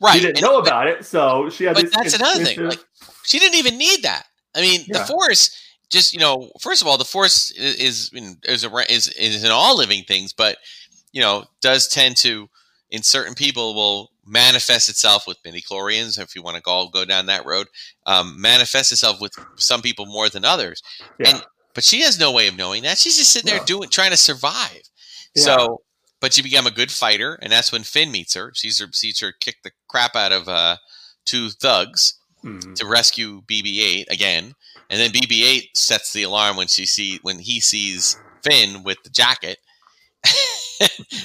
[0.00, 1.74] right, She didn't and- know about it, so she had.
[1.74, 2.84] but this that's another thing, instinctive-
[3.24, 4.24] she didn't even need that.
[4.54, 5.56] I mean, the force
[5.90, 8.10] just you know, first of all, the force is
[8.44, 10.56] is a, is is in all living things, but
[11.12, 12.48] you know, does tend to
[12.90, 17.26] in certain people will manifest itself with midichlorians if you want to go go down
[17.26, 17.66] that road.
[18.06, 20.82] Um, manifest itself with some people more than others,
[21.18, 21.30] yeah.
[21.30, 22.98] and- but she has no way of knowing that.
[22.98, 23.64] She's just sitting there No.
[23.64, 24.82] doing trying to survive.
[25.36, 25.42] Yeah.
[25.44, 25.82] So,
[26.20, 28.52] but she became a good fighter, and that's when Finn meets her.
[28.54, 30.76] Sees her sees her kick the crap out of uh,
[31.24, 32.14] two thugs
[32.44, 32.74] Mhm.
[32.74, 34.54] to rescue BB-8 again,
[34.90, 39.10] and then BB-8 sets the alarm when she see when he sees Finn with the
[39.10, 39.58] jacket.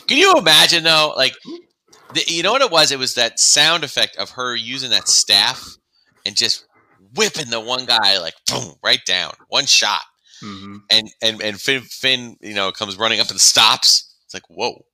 [0.07, 1.13] Can you imagine though?
[1.17, 1.35] Like,
[2.13, 2.91] the, you know what it was?
[2.91, 5.65] It was that sound effect of her using that staff
[6.25, 6.65] and just
[7.15, 10.01] whipping the one guy like boom right down, one shot,
[10.43, 10.79] Mhm.
[10.91, 14.13] and and and Finn, Finn you know comes running up and stops.
[14.25, 14.85] It's like whoa,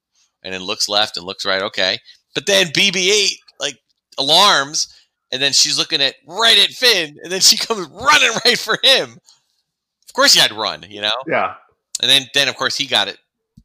[0.43, 1.61] and then looks left and looks right.
[1.61, 1.99] Okay,
[2.35, 3.77] but then BB-8 like
[4.17, 4.87] alarms,
[5.31, 8.77] and then she's looking at right at Finn, and then she comes running right for
[8.83, 9.17] him.
[10.07, 11.11] Of course, he had to run, you know.
[11.27, 11.55] Yeah.
[12.01, 13.17] And then then of course he got it.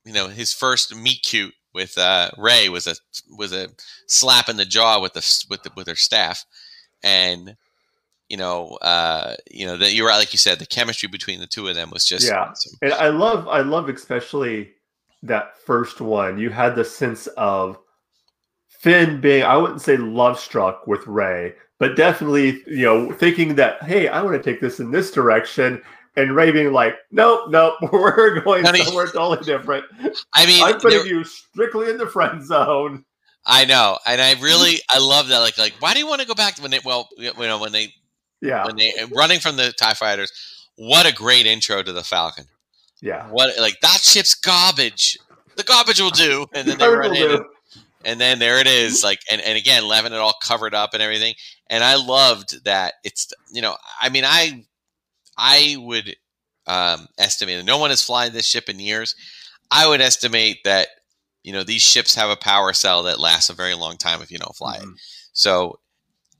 [0.05, 2.97] You know, his first meet cute with uh, Rey was a
[3.37, 3.69] was a
[4.09, 6.45] slap in the jaw with the with the, with her staff,
[7.05, 7.55] and
[8.29, 11.47] you know, uh, you know that you're right, like you said, the chemistry between the
[11.47, 12.41] two of them was just Yeah.
[12.41, 12.73] awesome.
[12.83, 14.73] And I love, I love especially
[15.23, 16.39] that first one.
[16.39, 17.79] You had the sense of
[18.69, 23.83] Finn being, I wouldn't say love struck with Rey, but definitely, you know, thinking that,
[23.85, 25.81] hey, I want to take this in this direction.
[26.17, 28.83] And Rey being like, nope, nope, we're going Honey.
[28.85, 29.85] somewhere totally different.
[30.33, 33.05] I mean, I'm putting there- you strictly in the friend zone.
[33.49, 35.39] I know, and I really I love that.
[35.39, 37.71] Like like why do you want to go back when they well you know when
[37.71, 37.93] they
[38.41, 38.65] Yeah.
[38.67, 40.33] when they running from the Tie Fighters?
[40.77, 42.47] What a great intro to the Falcon.
[43.01, 43.29] Yeah.
[43.29, 45.17] What like that ship's garbage.
[45.57, 47.45] The garbage will do, and then they run in, and,
[48.05, 49.05] and then there it is.
[49.05, 51.35] Like and and again, Levin it all covered up and everything.
[51.71, 52.95] And I loved that.
[53.05, 54.65] It's you know, I mean, I
[55.37, 56.17] I would
[56.67, 59.15] um, estimate, and no one has flying this ship in years.
[59.71, 60.89] I would estimate that
[61.43, 64.31] you know these ships have a power cell that lasts a very long time if
[64.31, 64.83] you don't fly it.
[64.83, 64.95] Mhm.
[65.33, 65.79] So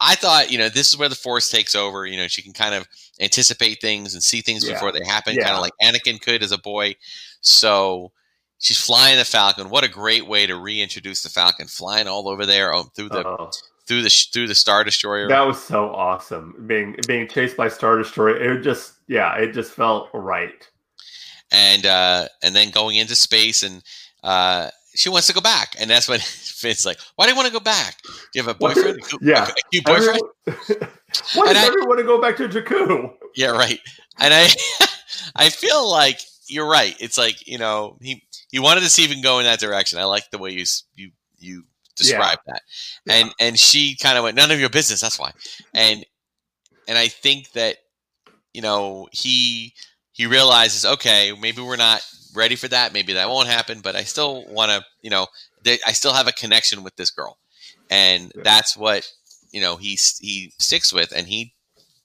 [0.01, 2.07] I thought, you know, this is where the force takes over.
[2.07, 2.87] You know, she can kind of
[3.21, 4.75] anticipate things and see things Yeah.
[4.75, 6.97] before they happen, kind of like Anakin could as a boy.
[7.41, 8.13] So
[8.59, 9.71] she's flying the Falcon.
[9.71, 13.27] What a great way to reintroduce the Falcon, flying all over there oh, through the
[13.27, 13.51] Oh.
[13.87, 15.29] Through the through the Star Destroyer.
[15.29, 16.65] That was so awesome.
[16.67, 20.69] Being being chased by Star Destroyer, it just yeah, it just felt right.
[21.53, 23.83] and uh, and then going into space, and
[24.25, 27.47] uh, she wants to go back, and that's when Finn's like, "Why do you want
[27.47, 28.03] to go back?
[28.03, 29.01] Do you have a boyfriend?
[29.01, 29.49] A yeah.
[29.49, 30.21] a cute boyfriend?
[30.47, 30.89] Everyone,
[31.35, 33.13] why does I- everyone want to go back to Jakku?
[33.35, 33.79] Yeah, right.
[34.19, 34.49] And I,
[35.37, 36.97] I feel like you're right.
[37.01, 39.61] It's like you know he he wanted to see if he can go in that
[39.61, 39.99] direction.
[39.99, 41.65] I like the way you you you
[41.97, 42.63] describe that,
[43.07, 43.15] Yeah.
[43.17, 45.33] and and she kind of went, "None of your business." That's why,
[45.75, 46.05] and
[46.89, 47.79] and I think that
[48.53, 49.75] you know he
[50.13, 52.03] he realizes, okay, maybe we're not
[52.35, 52.93] ready for that.
[52.93, 55.27] Maybe that won't happen, but I still want to, you know,
[55.65, 57.39] th- I still have a connection with this girl,
[57.91, 58.43] and Yeah.
[58.43, 59.07] that's what
[59.53, 61.55] you know he he sticks with, and he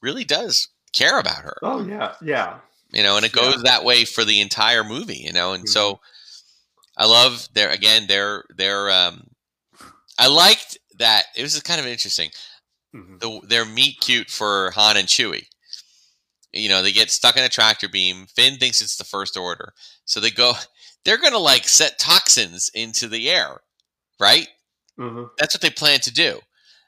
[0.01, 2.59] really does care about her Oh yeah, yeah,
[2.91, 3.53] you know, and it Yeah.
[3.53, 5.99] goes that way for the entire movie, you know, and so
[6.97, 9.27] I love their again their their um
[10.21, 12.29] I liked that it was kind of interesting
[12.95, 13.19] Mhm.
[13.19, 15.47] the their meet cute for Han and Chewie.
[16.53, 18.27] You know, they get stuck in a tractor beam.
[18.27, 19.73] Finn thinks it's the first order,
[20.05, 20.53] so they go.
[21.03, 23.61] They're gonna like set toxins into the air,
[24.19, 24.47] right?
[24.99, 25.29] Mhm.
[25.37, 26.41] That's what they plan to do,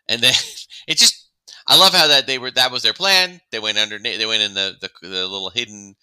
[0.07, 0.33] and then
[0.87, 1.19] it just.
[1.65, 2.51] I love how that they were.
[2.51, 3.39] That was their plan.
[3.51, 3.97] They went under.
[3.97, 5.95] They went in the the, the little hidden,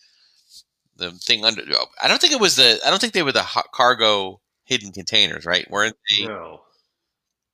[0.97, 1.63] the thing under.
[2.03, 2.81] I don't think it was the.
[2.85, 5.71] I don't think they were the cargo hidden containers, right?
[5.71, 6.27] Weren't they?
[6.27, 6.63] No.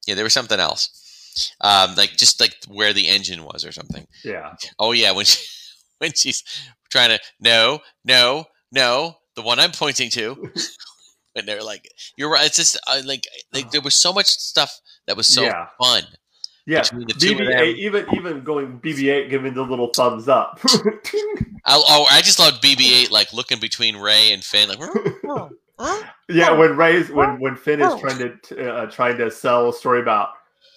[0.07, 4.07] Yeah, there was something else, um, like just like where the engine was or something.
[4.25, 4.55] Yeah.
[4.79, 5.45] Oh yeah, when she,
[5.99, 6.42] when she's
[6.90, 10.51] trying to no, no, no, the one I'm pointing to.
[11.37, 14.73] and they're like, "You're right." It's just uh, like, like there was so much stuff
[15.07, 15.66] that was so Yeah.
[15.81, 16.03] fun.
[16.69, 17.47] Yeah, between the two of them.
[17.47, 20.59] BB-8, even even going BB-8, giving the little thumbs up.
[20.64, 24.79] I, oh, I just loved BB-8 like looking between Rey and Finn, like.
[26.29, 30.01] Yeah, when Rey's when when Finn is trying to uh, trying to sell a story
[30.01, 30.31] about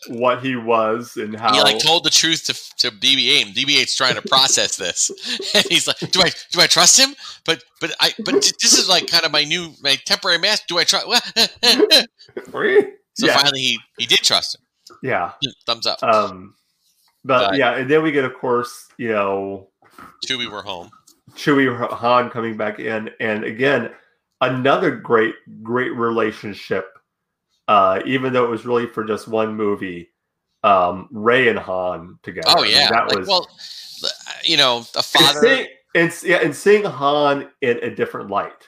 [0.08, 3.96] what he was and how He like told the truth to, to BB-8, and BB-8's
[3.96, 5.10] trying to process this,
[5.56, 7.16] and he's like, "Do I do I trust him?
[7.46, 10.68] But but I but this is like kind of my new my temporary mask.
[10.68, 14.62] Do I trust?" so yeah, finally, he he did trust him.
[15.04, 15.32] yeah.
[15.66, 16.02] Thumbs up.
[16.04, 16.56] Um,
[17.24, 19.70] but But- yeah, and then we get, of course, you know,
[20.26, 20.90] Chewie, we're home.
[21.32, 23.92] Chewie Han coming back in, and again,
[24.42, 26.88] another great, great relationship.
[27.68, 30.10] Uh, even though it was really for just one movie,
[30.64, 32.48] um, Rey and Han together.
[32.50, 33.48] Oh I mean, yeah, that like, was well,
[34.44, 35.40] you know, a and father.
[35.42, 38.68] seeing, and, yeah, and seeing Han in a different light.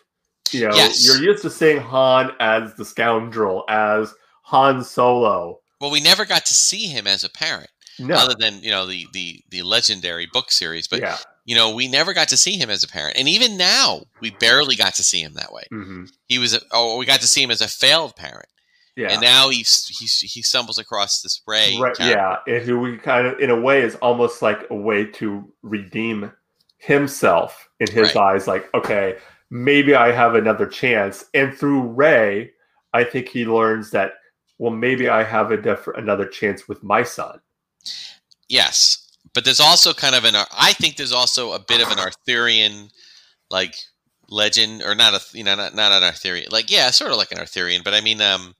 [0.51, 1.05] You know, Yes.
[1.05, 5.61] you're used to seeing Han as the scoundrel, as Han Solo.
[5.79, 8.85] Well, we never got to see him as a parent, No, other than you know
[8.85, 10.87] the the the legendary book series.
[10.87, 13.57] But yeah, you know, we never got to see him as a parent, and even
[13.57, 15.63] now, we barely got to see him that way.
[15.69, 18.47] hmm He was, a, oh, we got to see him as a failed parent,
[18.95, 19.11] yeah.
[19.11, 21.77] and now he's he's he stumbles across this Rey.
[21.79, 25.51] Right, yeah, and we kind of, in a way, is almost like a way to
[25.61, 26.31] redeem
[26.77, 28.33] himself in his Right.
[28.33, 28.47] eyes.
[28.47, 29.17] Like, okay,
[29.49, 31.25] maybe I have another chance.
[31.33, 32.51] And through Rey,
[32.93, 34.13] I think he learns that,
[34.57, 37.39] well, maybe I have a different another chance with my son.
[38.49, 39.00] Yes,
[39.33, 40.35] but there's also kind of an.
[40.35, 42.89] I think there's also a bit of an Arthurian,
[43.49, 43.75] like
[44.29, 47.31] legend, or not a you know not not an Arthurian, like yeah, sort of like
[47.31, 48.55] an Arthurian, but I mean um,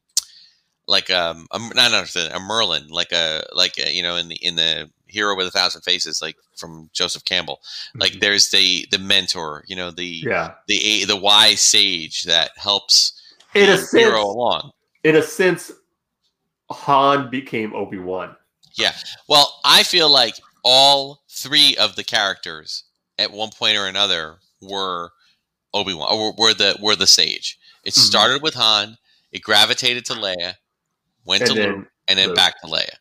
[0.88, 4.30] like um, a, not an Arthurian, a Merlin, like a like a, you know in
[4.30, 7.60] the in the Hero with a Thousand Faces, like from Joseph Campbell.
[7.96, 10.30] Like there's the the mentor, you know the Mm-hmm.
[10.30, 13.22] yeah, the the wise sage that helps
[13.54, 14.72] in a the sense, hero along.
[15.04, 15.70] in a sense,
[16.70, 18.38] Han became Obi Wan.
[18.78, 18.94] Yeah
[19.28, 22.84] well, I feel like all three of the characters
[23.18, 25.12] at one point or another were
[25.74, 27.58] Obi Wan, or were the were the sage.
[27.84, 28.00] It Mhm.
[28.00, 28.98] started with Han,
[29.32, 30.56] it gravitated to Leia,
[31.26, 32.36] went to And then Luke, and then Luke.
[32.36, 32.96] back to Leia.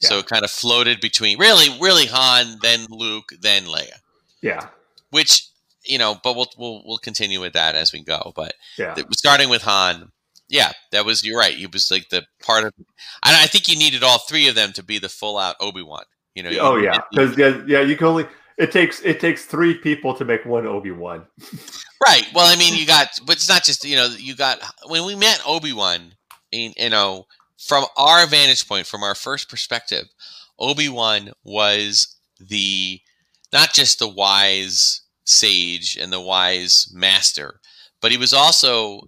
[0.00, 4.00] So it kind of floated between really, really Han, then Luke, then Leia.
[4.42, 4.68] Yeah,
[5.10, 5.46] Which
[5.82, 8.32] you know, but we'll we'll we'll continue with that as we go.
[8.36, 10.12] But yeah, th- starting with Han,
[10.48, 11.56] yeah, that was you're right.
[11.56, 14.72] He was like the part of, and I think you needed all three of them
[14.74, 16.04] to be the full out Obi Wan.
[16.34, 18.26] You know, oh needed- yeah, because yeah, yeah, you can only.
[18.56, 21.26] It takes it takes three people to make one Obi Wan.
[22.06, 22.26] right.
[22.34, 25.16] Well, I mean, you got, but it's not just you know, you got when we
[25.16, 26.12] met Obi Wan,
[26.52, 27.26] you know,
[27.58, 30.06] from our vantage point, from our first perspective,
[30.58, 33.00] Obi Wan was the
[33.52, 37.60] not just the wise sage and the wise master,
[38.00, 39.02] but he was also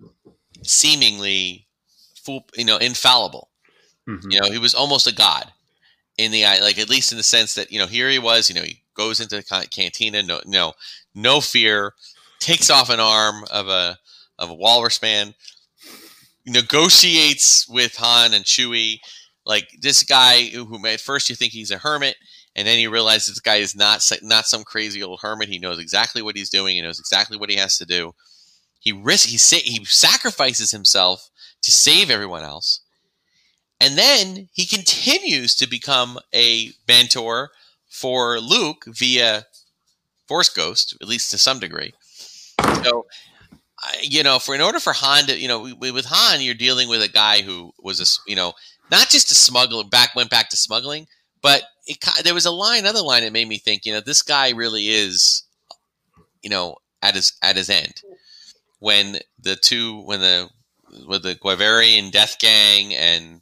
[0.63, 1.67] seemingly,
[2.57, 3.51] you know, infallible.
[4.09, 4.33] Mhm.
[4.33, 5.53] You know, he was almost a god
[6.19, 8.49] in the eye, like at least in the sense that you know here he was.
[8.49, 10.73] You know, he goes into the cantina, no, no,
[11.15, 11.93] no fear,
[12.41, 13.99] takes off an arm of a
[14.39, 15.35] of a walrus man,
[16.47, 18.99] negotiates with Han and Chewie.
[19.45, 22.17] Like this guy who, at first you think he's a hermit,
[22.57, 25.49] and then you realize this guy is not not some crazy old hermit.
[25.49, 26.75] He knows exactly what he's doing.
[26.75, 28.13] He knows exactly what he has to do.
[28.81, 31.31] He risk he sa- he sacrifices himself
[31.63, 32.81] to save everyone else.
[33.81, 37.51] And then he continues to become a mentor
[37.89, 39.47] for Luke via
[40.27, 41.93] Force Ghost, at least to some degree.
[42.85, 43.07] So,
[44.03, 47.03] you know, for in order for Han to, you know, with Han, you're dealing with
[47.03, 48.55] a guy who was a, you know,
[48.91, 49.85] not just a smuggler.
[49.85, 51.07] Back went back to smuggling,
[51.43, 54.23] but it, there was a line, another line that made me think, you know, this
[54.23, 55.45] guy really is,
[56.43, 58.03] you know, at his at his end
[58.79, 60.49] when the two when the
[61.07, 63.41] with the Guavian Death Gang and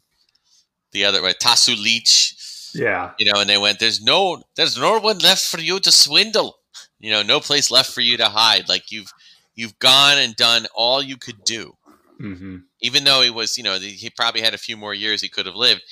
[0.95, 2.35] the other right, Tasu Leech,
[2.75, 5.93] Yeah, you know, and they went, "There's no, there's no one left for you to
[5.93, 6.57] swindle,
[6.99, 8.69] you know, no place left for you to hide.
[8.69, 9.13] Like you've,
[9.55, 11.77] you've gone and done all you could do.
[12.19, 15.29] hmm Even though he was, you know, he probably had a few more years he
[15.29, 15.83] could have lived.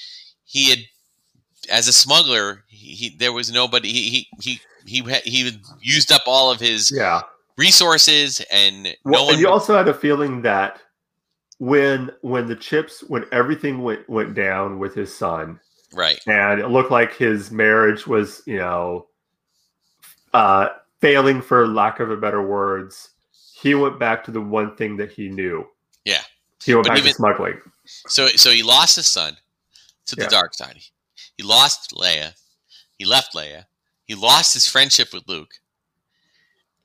[0.45, 0.79] He had,
[1.70, 3.93] as a smuggler, he, he there was nobody.
[3.93, 5.51] He he he he, he
[5.81, 7.22] used up all of his yeah.
[7.57, 9.35] resources, and no Well, one.
[9.35, 10.81] and you also had a feeling that
[11.63, 15.61] when when the chips when everything went went down with his son
[15.95, 16.19] right.
[16.27, 19.07] and it looked like his marriage was you know
[20.35, 23.11] uh failing for lack of a better words
[23.55, 25.65] he went back to the one thing that he knew
[26.05, 26.23] Yeah.
[26.65, 29.37] he went But back even- to smuggling So so he lost his son
[30.07, 30.29] to the Yeah.
[30.31, 30.81] dark side.
[31.37, 32.35] He lost Leia.
[32.99, 33.67] He left Leia.
[34.05, 35.55] He lost his friendship with Luke.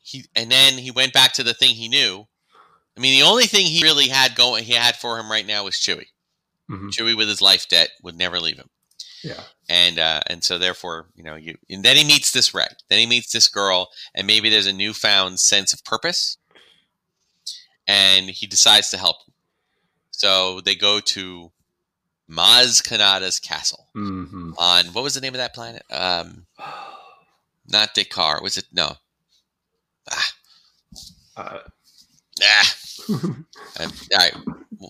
[0.03, 2.28] He and then he went back to the thing he knew,
[2.97, 5.63] I mean, the only thing he really had going, he had for him right now
[5.65, 6.07] was Chewie.
[6.69, 6.89] Mhm.
[6.91, 8.69] Chewie with his life debt would never leave him,
[9.23, 9.43] Yeah.
[9.69, 12.99] and uh, and so therefore, you know, you and then he meets this Rey, then
[12.99, 16.37] he meets this girl, and maybe there's a newfound sense of purpose,
[17.87, 19.17] and he decides to help.
[20.11, 21.51] So they go to
[22.29, 25.83] Maz Kanata's castle hmm on what was the name of that planet?
[25.89, 26.47] Um,
[27.67, 28.41] not D'Qar.
[28.41, 28.95] Was it no?
[30.09, 30.31] Ah,
[31.37, 31.59] Uh,
[32.43, 32.73] ah.
[33.79, 34.33] All right,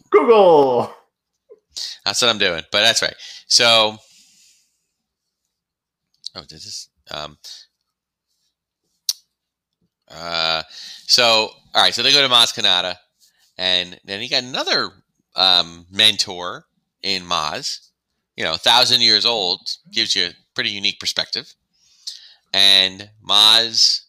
[0.09, 0.93] Google.
[2.05, 3.15] That's what I'm doing, but that's right.
[3.47, 3.97] So,
[6.36, 6.89] oh, did this?
[7.11, 7.38] Um,
[10.09, 10.63] uh,
[11.05, 12.95] so all right, so they go to Maz Kanata,
[13.57, 14.89] and then he got another
[15.36, 16.65] um, mentor
[17.03, 17.89] in Maz.
[18.36, 19.59] You know, a thousand years old
[19.91, 21.53] gives you a pretty unique perspective,
[22.53, 24.07] and Maz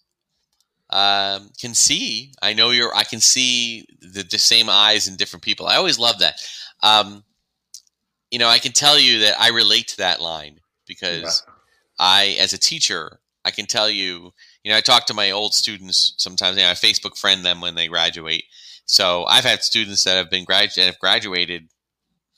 [0.91, 2.32] um, can see.
[2.41, 2.95] I know you're.
[2.95, 5.66] I can see the, the same eyes in different people.
[5.66, 6.41] I always love that.
[6.82, 7.24] Um,
[8.30, 11.43] you know, I can tell you that I relate to that line because
[11.99, 14.32] I, as a teacher, I can tell you,
[14.62, 16.57] you know, I talk to my old students sometimes.
[16.57, 18.45] You know, I Facebook friend them when they graduate.
[18.86, 21.68] So I've had students that have been grad that have graduated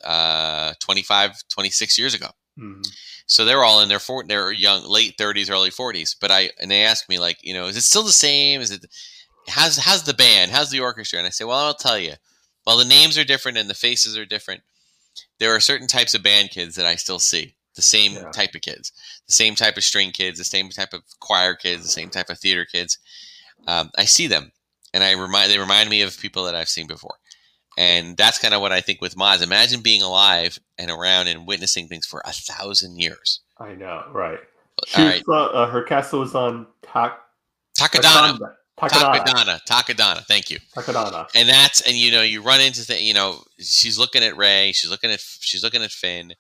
[0.03, 2.29] uh, 25, 26 years ago.
[2.59, 2.83] Mhm.
[3.31, 6.17] So they're all in their fort, their young, late 30s, early 40s.
[6.21, 8.61] But I and they ask me like, you know, is it still the same?
[8.61, 8.85] Is it
[9.49, 10.51] how's how's the band?
[10.51, 11.19] How's the orchestra?
[11.21, 12.15] And I say, well, I'll tell you.
[12.65, 14.63] While the names are different and the faces are different,
[15.39, 17.55] there are certain types of band kids that I still see.
[17.77, 18.31] The same Yeah.
[18.33, 18.91] type of kids,
[19.29, 22.31] the same type of string kids, the same type of choir kids, the same type
[22.31, 22.99] of theater kids.
[23.69, 24.51] Um, I see them,
[24.93, 27.15] and I remind they remind me of people that I've seen before.
[27.79, 29.43] And that's kind of what I think with Maz.
[29.43, 33.41] Imagine being alive and around and witnessing things for a thousand years.
[33.59, 34.39] I know, right?
[34.87, 37.21] She All right, on- uh, her castle was on Tak
[37.79, 38.39] Takodana,
[38.79, 39.21] Takodana.
[39.25, 40.25] Takodana, Takodana.
[40.27, 40.59] Thank you.
[40.75, 41.29] Takodana.
[41.35, 44.73] and that's and you know you run into the you know she's looking at Rey,
[44.73, 46.35] she's looking at she's looking at Finn,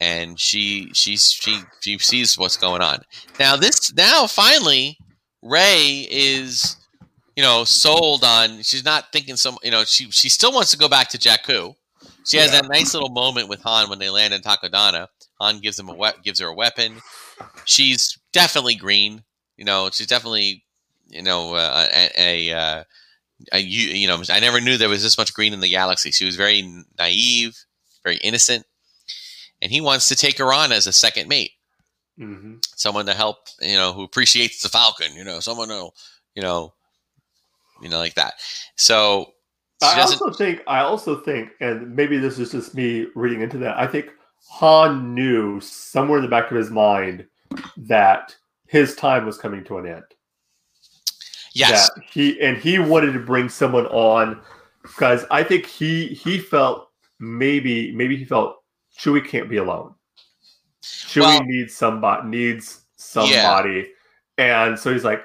[0.00, 3.00] and she she's she she sees what's going on.
[3.38, 4.98] Now this now finally
[5.42, 6.75] Rey is
[7.36, 8.62] you know sold on.
[8.62, 11.74] She's not thinking some you know she she still wants to go back to Jakku.
[12.24, 12.62] She has Yeah.
[12.62, 15.06] that nice little moment with Han when they land in Takodana.
[15.40, 17.00] Han gives him a we- gives her a weapon.
[17.64, 19.22] She's definitely green.
[19.56, 20.64] You know, she's definitely
[21.08, 22.84] you know uh, a, a uh,
[23.52, 26.10] I, you, you know, I never knew there was this much green in the galaxy.
[26.10, 26.62] She was very
[26.98, 27.56] naive,
[28.02, 28.64] very innocent,
[29.60, 31.52] and he wants to take her on as a second mate,
[32.18, 35.90] hmm someone to help, you know, who appreciates the Falcon, you know, someone who,
[36.34, 36.72] you know,
[37.80, 38.34] you know, like that.
[38.76, 39.32] So
[39.82, 43.76] I also think I also think, and maybe this is just me reading into that.
[43.78, 44.10] I think
[44.48, 47.26] Han knew somewhere in the back of his mind
[47.76, 48.34] that
[48.66, 50.04] his time was coming to an end.
[51.54, 54.40] Yes, That he and he wanted to bring someone on
[54.82, 58.56] because I think he he felt maybe maybe he felt
[58.98, 59.94] Chewie can't be alone.
[60.82, 63.90] Chewie Well- needs somebody needs somebody,
[64.38, 65.22] and so he's like,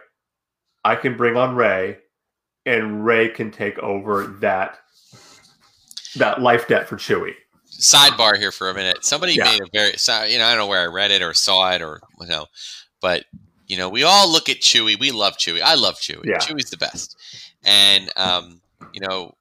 [0.84, 1.98] I can bring on Rey,
[2.66, 4.80] and Rey can take over that
[6.18, 7.34] that life debt for Chewie.
[7.70, 9.04] sidebar here for a minute.
[9.06, 9.46] Somebody Yeah.
[9.46, 11.72] made a very, so- you know, I don't know where I read it or saw
[11.72, 12.46] it or you know,
[13.02, 13.26] but
[13.66, 15.00] you know, we all look at Chewie.
[15.00, 15.62] We love Chewie.
[15.62, 16.26] I love Chewie.
[16.26, 16.38] Yeah.
[16.40, 17.16] Chewie's the best,
[17.64, 18.62] and um,
[18.94, 19.34] you know,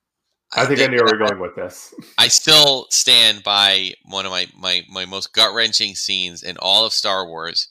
[0.53, 1.93] I think I knew where we're going with this.
[2.17, 6.87] I still stand by one of my my, my most gut wrenching scenes in all
[6.87, 7.67] of Star Wars.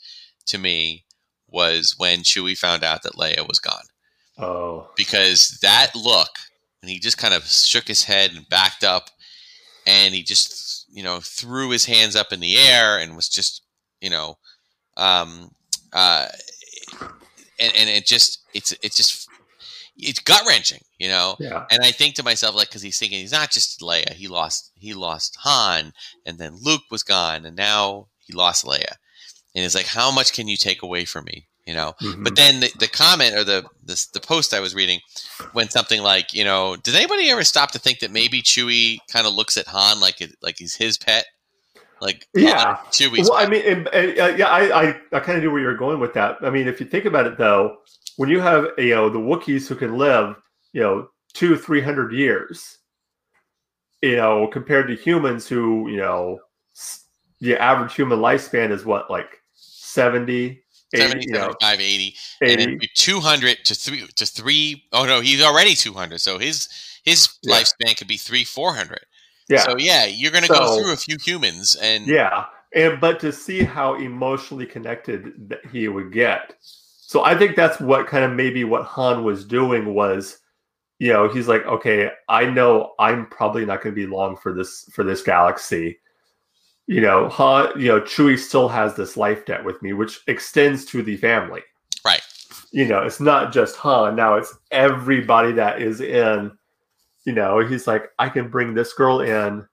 [0.48, 1.06] To me,
[1.48, 3.84] was when Chewie found out that Leia was gone
[4.40, 6.30] Oh, because that look,
[6.82, 9.10] and he just kind of shook his head and backed up,
[9.86, 13.64] and he just you know threw his hands up in the air and was just
[14.02, 14.38] you know,
[14.98, 15.52] um,
[15.94, 16.28] uh,
[17.60, 19.28] and and it just it's it's just
[19.98, 21.36] it's gut wrenching, you know.
[21.40, 21.66] yeah.
[21.70, 24.14] And I think to myself, like, because he's thinking he's not just Leia.
[24.14, 25.94] He lost he lost Han,
[26.26, 28.96] and then Luke was gone, and now he lost Leia.
[29.56, 31.48] And it's like, how much can you take away from me?
[31.70, 31.94] You know.
[32.02, 32.24] Mhm.
[32.24, 35.00] But then the, the comment or the, the the post I was reading
[35.54, 39.28] went something like, you know, did anybody ever stop to think that maybe Chewie kind
[39.28, 41.26] of looks at Han like it, like he's his pet,
[42.02, 42.76] like Yeah.
[42.76, 45.52] Han, Chewie's well, I mean, and, and, uh, yeah, I, I, I kind of knew
[45.52, 46.38] where you were going with that.
[46.42, 47.78] I mean, if you think about it, though,
[48.18, 50.36] when you have you know the Wookiees who can live,
[50.74, 52.80] you know, two, three hundred years,
[54.02, 56.40] you know, compared to humans who, you know,
[57.42, 60.64] the average human lifespan is what, like 70, 80,
[60.96, 62.66] 70, you know, 75, 80, and 80.
[62.66, 64.84] then 200 to three to three.
[64.92, 66.20] Oh no, he's already 200.
[66.20, 66.68] So his
[67.04, 67.56] his Yeah.
[67.58, 69.00] lifespan could be three, 400.
[69.50, 69.66] Yeah.
[69.66, 73.32] So yeah, you're going to go through a few humans and Yeah, and but to
[73.32, 78.32] see how emotionally connected that he would get, so I think that's what kind of
[78.32, 80.40] maybe what Han was doing was
[81.00, 84.54] you know, he's like, okay, I know I'm probably not going to be long for
[84.54, 86.00] this for this galaxy.
[86.90, 87.72] You know, huh?
[87.78, 91.62] You know, Chewie still has this life debt with me, which extends to the family.
[92.04, 92.22] Right.
[92.72, 94.16] You know, it's not just Han.
[94.16, 96.52] Now it's everybody that is in.
[97.26, 99.68] You know, he's like, I can bring this girl in.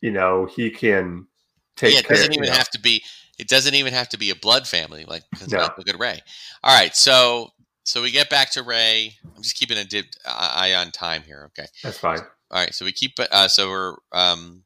[0.00, 1.26] You know, he can
[1.74, 1.92] take.
[1.94, 2.52] Yeah, it doesn't even know.
[2.52, 3.02] have to be.
[3.36, 5.04] It doesn't even have to be a blood family.
[5.04, 5.68] Like, No.
[5.76, 6.20] look at Rey.
[6.62, 7.48] All right, so
[7.82, 9.16] so we get back to Rey.
[9.24, 11.50] I'm just keeping a dip, eye on time here.
[11.58, 11.66] Okay.
[11.82, 12.20] That's fine.
[12.52, 13.18] All right, so we keep.
[13.18, 14.62] Uh, so we're um,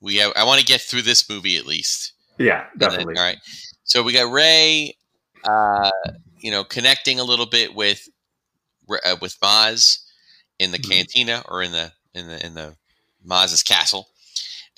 [0.00, 0.16] we.
[0.16, 0.32] have.
[0.36, 2.12] I want to get through this movie at least.
[2.38, 3.16] Yeah, And then- definitely.
[3.18, 3.38] all right.
[3.84, 4.96] So we got Rey,
[5.44, 5.90] uh,
[6.38, 8.08] you know, connecting a little bit with
[9.04, 9.98] uh, with Maz
[10.58, 10.90] in the Mhm.
[10.90, 12.76] cantina or in the in the in the
[13.24, 14.08] Maz's castle,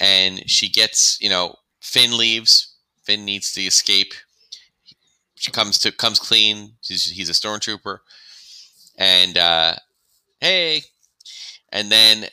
[0.00, 2.68] and she gets you know Finn leaves.
[3.04, 4.14] Finn needs to escape.
[5.36, 6.76] She comes to comes clean.
[6.82, 7.98] He's, he's a stormtrooper,
[8.96, 9.74] and uh,
[10.40, 10.82] hey,
[11.70, 12.26] and then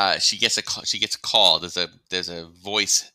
[0.00, 1.58] uh, she gets a call, she gets a call.
[1.58, 3.12] There's a there's a voice,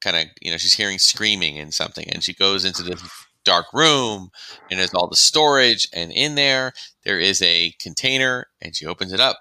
[0.00, 2.98] kind of you know she's hearing screaming and something, and she goes into the
[3.44, 4.30] dark room,
[4.70, 6.72] and there's all the storage, and in there
[7.04, 9.36] there is a container, and she opens it up,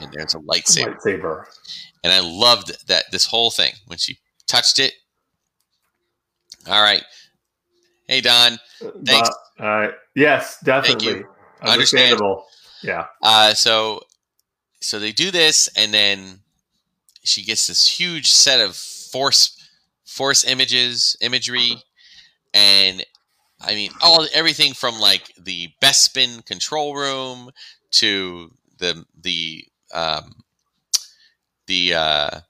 [0.00, 1.44] and there's a lightsaber, Lightsaber.
[2.02, 4.18] and I loved that this whole thing when she
[4.48, 4.94] touched it.
[6.66, 7.04] All right,
[8.08, 8.58] hey Don,
[9.04, 9.30] Thanks.
[9.60, 11.22] Uh, yes, definitely.
[11.62, 12.46] Understandable.
[12.82, 13.06] Yeah.
[13.22, 14.02] Uh, so,
[14.86, 16.38] so they do this, and then
[17.24, 19.68] she gets this huge set of force
[20.04, 21.82] force images, imagery,
[22.54, 23.04] and
[23.60, 27.50] I mean, all everything from like the Bespin control room
[27.94, 30.36] to the the um,
[31.66, 32.40] the uh,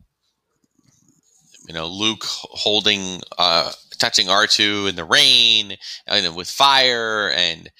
[1.66, 7.70] you know Luke holding uh, touching R two in the rain and with fire and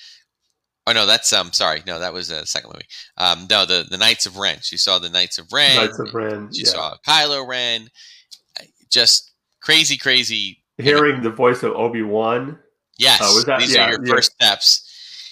[0.87, 2.87] oh no that's um sorry no that was a second movie.
[3.17, 4.59] Um no the the Knights of Ren.
[4.63, 5.77] She saw the Knights of Ren.
[5.77, 6.51] Knights of Ren.
[6.53, 6.71] she Yeah.
[6.71, 7.89] saw Kylo Ren.
[8.91, 9.33] Just
[9.63, 12.59] crazy crazy Hearing the voice of Obi Wan
[12.99, 14.15] yes was that- these yeah, are your yeah.
[14.15, 14.83] first steps.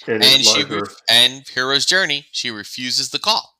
[0.07, 3.55] And, and she ref- and hero's journey she refuses the call.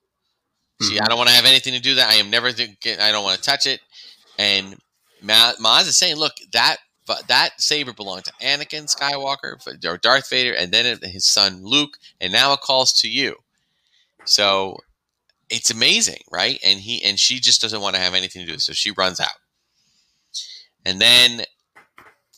[0.81, 1.01] She Mhm.
[1.03, 2.09] i don't want to have anything to do with that.
[2.09, 3.81] I am never th- i don't want to touch it.
[4.37, 4.77] And
[5.21, 6.77] Ma- maz is saying look that
[7.27, 12.33] that saber belonged to anakin skywalker or darth vader and then his son luke and
[12.33, 13.35] now it calls to you.
[14.25, 14.79] So
[15.49, 16.59] it's amazing right?
[16.65, 18.73] And he and she just doesn't want to have anything to do with it so
[18.73, 19.37] she runs out.
[20.85, 21.43] And then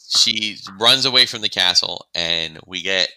[0.10, 3.10] she runs away from the castle and we get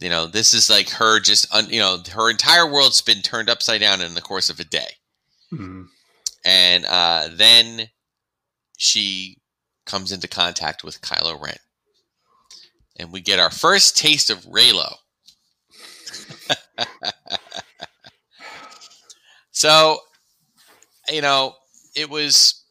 [0.00, 3.48] you know this is like her just un, you know her entire world's been turned
[3.48, 4.88] upside down in the course of a day.
[5.52, 5.86] Mhm.
[6.44, 7.88] and uh, then
[8.76, 9.38] she
[9.86, 11.56] comes into contact with Kylo Ren.
[12.98, 14.94] And we get our first taste of Reylo.
[19.54, 19.98] So
[21.08, 21.54] you know
[21.96, 22.62] it was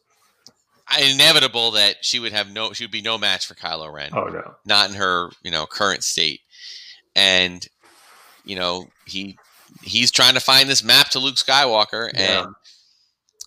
[1.00, 4.10] inevitable that she would have no she would be no match for Kylo Ren.
[4.12, 4.54] Oh no.
[4.64, 6.40] not in her you know current state.
[7.16, 7.66] And
[8.44, 9.38] you know he
[9.82, 12.12] he's trying to find this map to luke skywalker.
[12.14, 12.44] Yeah.
[12.44, 12.54] and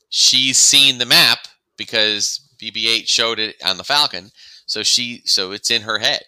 [0.09, 1.39] she's seen the map
[1.77, 4.31] because bb8 showed it on the falcon
[4.65, 6.21] so she so it's in her head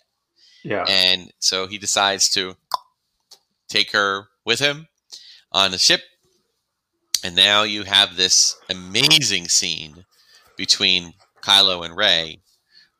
[0.64, 0.86] Yeah.
[0.88, 2.56] and so he decides to
[3.68, 4.88] take her with him
[5.52, 6.02] on the ship
[7.24, 10.06] and now you have this amazing scene
[10.58, 12.40] between Kylo and Rey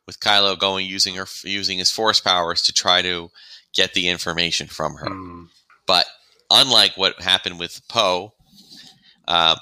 [0.06, 3.30] with Kylo going using her using his force powers to try to
[3.74, 5.48] get the information from her Mm.
[5.86, 6.06] but
[6.50, 8.32] unlike what happened with Poe
[9.28, 9.56] um,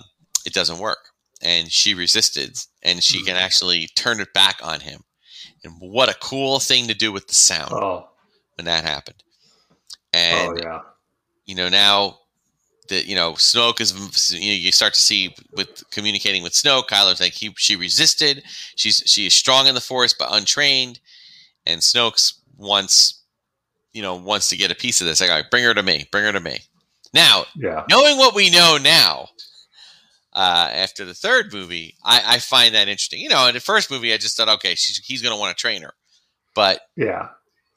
[0.46, 0.98] it doesn't work
[1.42, 3.42] and she resisted and she can hmm.
[3.42, 5.02] actually turn it back on him
[5.64, 8.08] and what a cool thing to do with the sound Oh.
[8.56, 9.22] when that happened.
[10.14, 10.80] Oh And yeah.
[11.46, 12.18] you know now
[12.88, 16.88] that you know Snoke is you, know, you start to see with communicating with Snoke,
[16.88, 18.42] Kylo's like he she resisted.
[18.76, 21.00] She's she is strong in the Force but untrained,
[21.66, 23.22] and Snoke's wants
[23.92, 25.20] you know wants to get a piece of this.
[25.20, 26.60] Like, all right, bring her to me, bring her to me.
[27.14, 27.84] Now, Yeah.
[27.88, 29.28] knowing what we know now.
[30.38, 33.18] Uh, after the third movie, I, I find that interesting.
[33.20, 35.56] You know, in the first movie, I just thought, okay, she's, he's going to want
[35.56, 35.92] to train her,
[36.54, 37.28] but Yeah.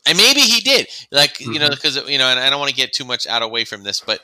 [0.07, 2.75] and maybe he did like you know because you know and i don't want to
[2.75, 4.19] get too much out away from this but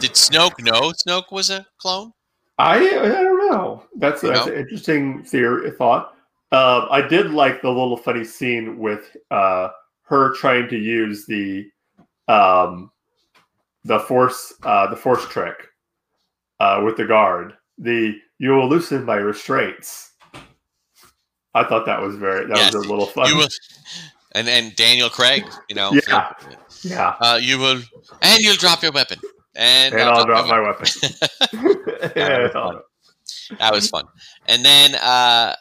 [0.00, 2.12] did snoke know snoke was a clone
[2.58, 3.82] I I don't know.
[3.96, 4.52] That's You that's know?
[4.52, 6.14] an interesting theory thought.
[6.52, 9.68] Um, I did like the little funny scene with uh,
[10.04, 11.68] her trying to use the
[12.28, 12.90] um,
[13.84, 15.68] the force uh, the force trick
[16.60, 17.54] uh, with the guard.
[17.78, 20.12] The you will loosen my restraints.
[21.54, 23.34] I thought that was very that Yes, was a little fun.
[23.36, 23.48] will
[24.34, 26.32] and and daniel craig you know Yeah.
[26.82, 27.14] Yeah.
[27.20, 27.80] uh, you will
[28.20, 29.18] and you'll drop your weapon
[29.54, 30.86] And, And uh, I'll drop my weapon.
[32.14, 32.80] That was fun.
[33.58, 34.04] that was fun.
[34.46, 35.54] And then, uh,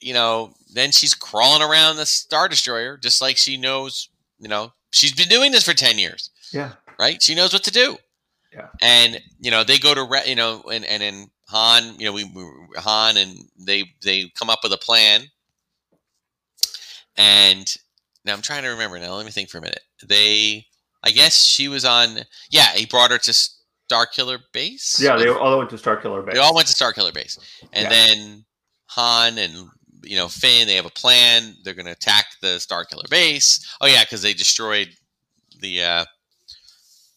[0.00, 4.08] you know, then she's crawling around the Star Destroyer just like she knows,
[4.38, 6.72] you know, she's been doing this for 10 years, yeah.
[7.00, 7.20] right?
[7.20, 7.96] She knows what to do.
[8.52, 8.68] Yeah.
[8.82, 12.12] And, you know, they go to, re- you know, and, and then Han, you know,
[12.12, 12.44] we, we,
[12.76, 15.22] Han and they, they come up with a plan.
[17.16, 17.72] And
[18.24, 19.14] now I'm trying to remember now.
[19.14, 19.80] Let me think for a minute.
[20.06, 20.66] They,
[21.02, 22.18] I guess she was on,
[22.50, 25.00] yeah, he brought her to Star Killer Base.
[25.02, 26.34] Yeah, they all went to Star Killer Base.
[26.34, 27.38] They all went to Star Killer Base,
[27.72, 27.88] and Yeah.
[27.88, 28.44] then
[28.86, 29.68] Han and
[30.04, 31.56] you know Finn they have a plan.
[31.64, 33.66] They're going to attack the Star Killer Base.
[33.80, 34.90] Oh yeah, because they destroyed
[35.60, 35.82] the.
[35.82, 36.04] Uh,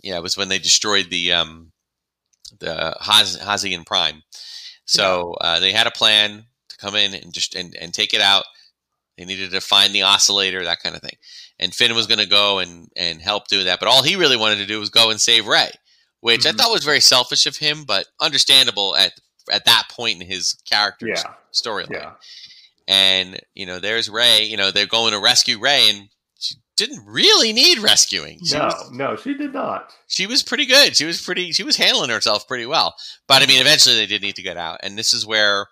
[0.04, 1.72] yeah, it was when they destroyed the um,
[2.60, 4.22] the Haz- Hosnian Prime.
[4.86, 8.22] So uh, they had a plan to come in and just and, and take it
[8.22, 8.44] out.
[9.18, 11.16] They needed to find the oscillator, that kind of thing.
[11.60, 14.38] And Finn was going to go and and help do that, but all he really
[14.38, 15.72] wanted to do was go and save Rey,
[16.20, 16.50] which Mhm.
[16.50, 19.14] I thought was very selfish of him, but understandable at
[19.52, 21.34] at that point in his character's Yeah.
[21.54, 21.92] storyline.
[21.92, 22.12] Yeah.
[22.88, 24.44] And you know, there's Rey.
[24.44, 26.10] You know, they're going to rescue Rey, and
[26.76, 28.40] didn't really need rescuing.
[28.44, 29.94] She No, was, no, she did not.
[30.08, 30.96] she was pretty good.
[30.96, 31.52] She was pretty.
[31.52, 32.96] She was handling herself pretty well.
[33.28, 35.68] But I mean, eventually they did need to get out, and this is where,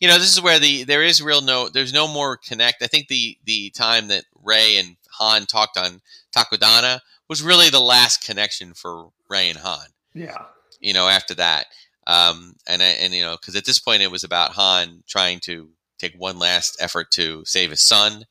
[0.00, 1.68] you know, this is where the there is real no.
[1.68, 2.82] There's no more connect.
[2.82, 6.00] I think the the time that Rey and Han talked on
[6.34, 9.86] Takodana was really the last connection for Rey and Han.
[10.14, 10.44] Yeah.
[10.80, 11.66] You know, after that,
[12.06, 15.40] um, and I, and you know, because at this point it was about Han trying
[15.40, 18.26] to take one last effort to save his son,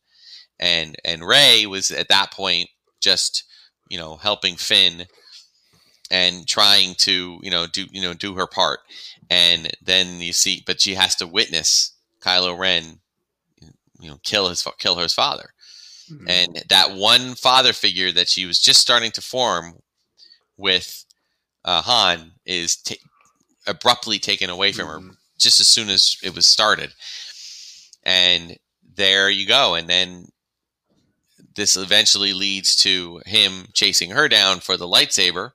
[0.59, 2.69] and and Rey was at that point
[3.01, 3.43] just
[3.89, 5.05] you know helping Finn
[6.11, 8.79] and trying to you know do you know do her part,
[9.29, 11.91] and then you see, but she has to witness
[12.21, 12.99] Kylo Ren,
[13.99, 15.53] you know, kill his kill her father,
[16.11, 16.29] Mhm.
[16.29, 19.81] and that one father figure that she was just starting to form
[20.57, 21.03] with
[21.65, 22.95] uh, Han is ta
[23.67, 25.17] abruptly taken away from her Mhm.
[25.39, 26.93] just as soon as it was started.
[28.03, 28.57] And
[28.95, 29.73] there you go.
[29.73, 30.31] And then
[31.55, 35.51] this eventually leads to him chasing her down for the lightsaber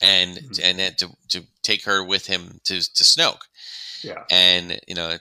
[0.00, 0.60] and Mhm.
[0.62, 3.40] and then to, to take her with him to, to Snoke.
[4.02, 4.24] Yeah.
[4.30, 5.18] And you know,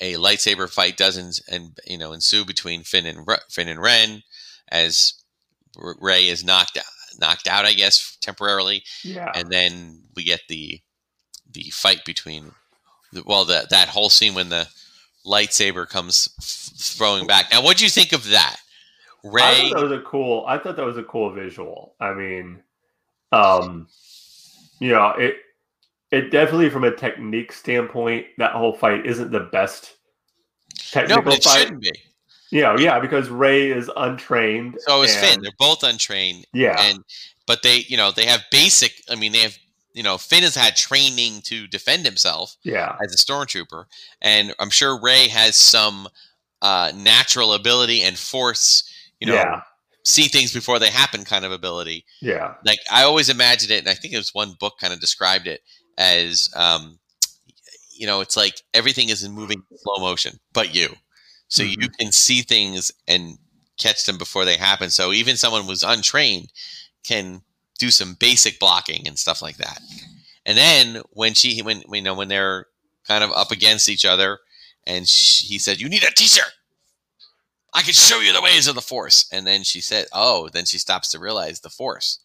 [0.00, 4.22] a lightsaber fight doesn't and you know ensue between Finn and Finn and Ren
[4.68, 5.14] as
[5.76, 6.78] Rey is knocked
[7.18, 9.30] knocked out, I guess, temporarily Yeah.
[9.34, 10.80] and then we get the
[11.50, 12.52] the fight between
[13.12, 14.66] the, well the, that whole scene when the
[15.26, 18.56] lightsaber comes f- throwing back now what do you think of that
[19.24, 20.44] I ray thought that was a cool.
[20.46, 21.94] I thought that was a cool visual.
[22.00, 22.62] I mean,
[23.30, 23.86] um,
[24.80, 25.36] you know, it
[26.10, 29.96] it definitely from a technique standpoint, that whole fight isn't the best
[30.90, 31.58] technical no but it fight.
[31.60, 31.92] shouldn't be
[32.52, 34.76] know, yeah, because Rey is untrained.
[34.80, 36.98] so is and- finn they're both untrained Yeah, and
[37.46, 39.56] but they you know they have basic i mean they have
[39.94, 43.84] you know finn has had training to defend himself yeah, as a stormtrooper
[44.20, 46.08] and i'm sure rey has some
[46.62, 48.84] uh, natural ability and force
[49.22, 49.60] you know yeah,
[50.04, 53.88] see things before they happen kind of ability yeah, like I always imagined it, and
[53.88, 55.60] I think it was one book kind of described it
[55.98, 56.98] as, um,
[57.90, 60.88] you know, it's like everything is in moving slow motion, but you,
[61.48, 63.38] so you can see things and
[63.78, 64.90] catch them before they happen.
[64.90, 66.50] So even someone who's untrained
[67.06, 67.42] can
[67.78, 69.80] do some basic blocking and stuff like that.
[70.46, 72.66] And then when she, when you know, when they're
[73.06, 74.38] kind of up against each other,
[74.86, 76.42] and she, he said, "You need a teacher."
[77.74, 79.26] I can show you the ways of the force.
[79.32, 82.18] And then she said, Oh, then she stops to realize the force.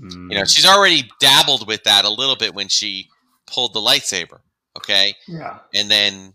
[0.00, 3.08] Mm, You know, she's already dabbled with that a little bit when she
[3.46, 4.40] pulled the lightsaber.
[4.76, 5.14] Okay.
[5.28, 6.34] yeah, And then,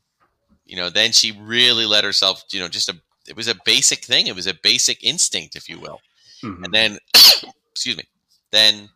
[0.65, 2.95] you know, then she really let herself, you know, just a,
[3.27, 4.27] it was a basic thing.
[4.27, 5.99] It was a basic instinct, if you will.
[6.43, 6.97] mhm, And then,
[7.71, 8.03] excuse me,
[8.51, 8.89] then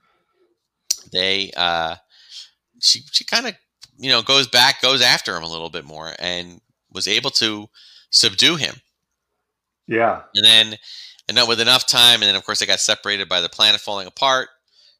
[1.11, 1.95] they, uh,
[2.79, 3.55] she, she kind of,
[3.97, 6.61] you know, goes back, goes after him a little bit more and
[6.91, 7.69] was able to
[8.09, 8.75] subdue him.
[9.87, 10.75] Yeah, And then,
[11.27, 13.81] and then with enough time, and then of course they got separated by the planet
[13.81, 14.49] falling apart.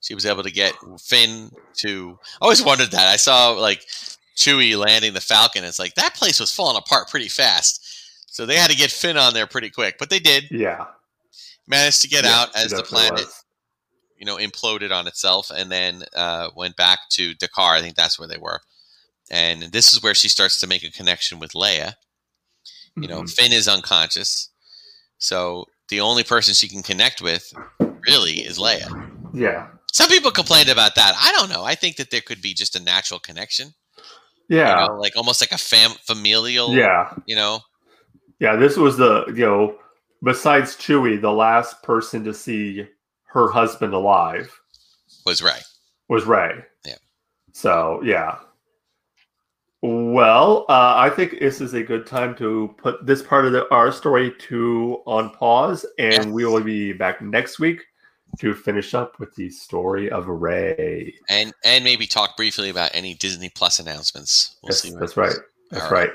[0.02, 2.20] She was able to get Finn to.
[2.42, 3.08] I always wondered that.
[3.08, 3.86] I saw like
[4.36, 5.64] Chewie landing the Falcon.
[5.64, 7.80] It's like that place was falling apart pretty fast.
[8.28, 10.86] So they had to get Finn on there pretty quick, but they did yeah.
[11.68, 13.44] Managed to get Yeah, out as the planet, was.
[14.18, 17.78] you know, imploded on itself, and then uh, went back to D'Qar.
[17.78, 18.60] I think that's where they were.
[19.32, 21.94] And this is where she starts to make a connection with Leia.
[22.98, 23.32] You know, Mhm.
[23.34, 24.50] Finn is unconscious.
[25.18, 27.54] So the only person she can connect with
[28.08, 28.88] really is Leia.
[29.34, 31.14] yeah, Some people complained about that.
[31.20, 31.64] I don't know.
[31.64, 33.74] I think that there could be just a natural connection.
[34.50, 37.14] yeah, You know, like almost like a fam familial, yeah.
[37.26, 37.60] you know.
[38.40, 39.76] Yeah, this was the you know,
[40.22, 42.86] besides Chewie, the last person to see
[43.26, 44.52] her husband alive.
[45.26, 45.60] was Rey.
[46.10, 46.64] Was Rey.
[46.86, 46.96] Yeah.
[47.54, 48.40] So yeah.
[49.86, 53.70] Well, uh, I think this is a good time to put this part of the,
[53.70, 56.26] our story to on pause, and Yes.
[56.28, 57.82] we will be back next week
[58.40, 61.14] to finish up with the story of Rey.
[61.30, 64.56] And and maybe talk briefly about any Disney Plus announcements.
[64.64, 64.92] We'll Yes, see.
[64.92, 65.36] what- that's right.
[65.70, 66.12] That's All right.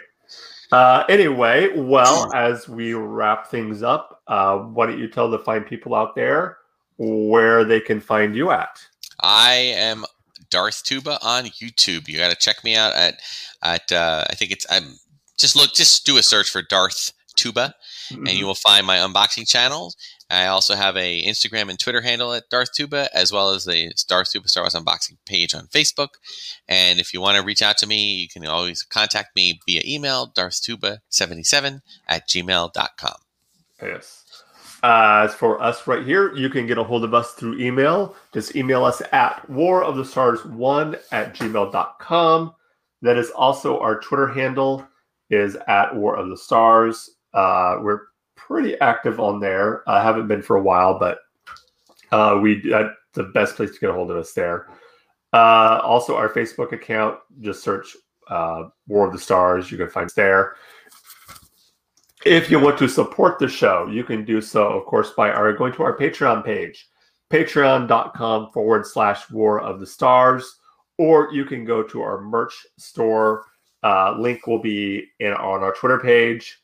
[0.72, 5.64] Uh, anyway, well, as we wrap things up, uh, why don't you tell the fine
[5.64, 6.56] people out there
[6.96, 8.80] where they can find you at?
[9.20, 10.06] I am
[10.50, 12.08] Darth Tuba on YouTube.
[12.08, 13.20] You got to check me out at
[13.62, 14.94] at uh, I think it's I'm
[15.38, 17.74] just look just do a search for Darth Tuba
[18.10, 18.36] and Mm-hmm.
[18.36, 19.92] you will find my unboxing channel.
[20.30, 23.92] I also have a Instagram and Twitter handle at Darth Tuba, as well as the
[24.08, 26.08] Darth Tuba Star Wars unboxing page on Facebook.
[26.68, 29.82] And if you want to reach out to me, you can always contact me via
[29.86, 33.14] email, darthtuba77 at gmail.com.
[33.82, 34.24] Yes.
[34.82, 38.14] Uh, as for us right here, you can get a hold of us through email.
[38.32, 42.54] Just email us at war of the stars one at gmail.com.
[43.02, 44.86] That is also our Twitter handle
[45.30, 47.10] is at war of the stars.
[47.34, 48.02] Uh, we're
[48.36, 49.88] pretty active on there.
[49.88, 51.18] I haven't been for a while, but
[52.12, 54.68] uh, we that's the best place to get a hold of us there.
[55.32, 57.96] Uh, also, our Facebook account, just search
[58.28, 59.70] uh, War of the Stars.
[59.70, 60.54] You can find us there.
[62.28, 65.50] If you want to support the show, you can do so, of course, by our
[65.54, 66.86] going to our Patreon page,
[67.30, 70.58] patreon.com forward slash war of the stars,
[70.98, 73.46] or you can go to our merch store.
[73.82, 76.60] Uh, link will be in on our Twitter page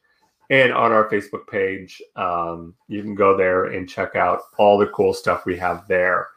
[0.50, 2.02] and on our Facebook page.
[2.14, 6.28] Um, you can go there and check out all the cool stuff we have there.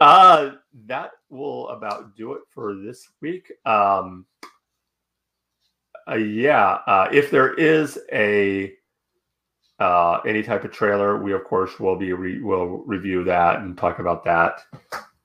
[0.00, 0.50] Uh,
[0.84, 3.50] that will about do it for this week.
[3.64, 4.26] Um,
[6.10, 8.72] uh, yeah, uh, if there is a
[9.78, 13.76] uh, any type of trailer, we of course will be re- will review that and
[13.76, 14.62] talk about that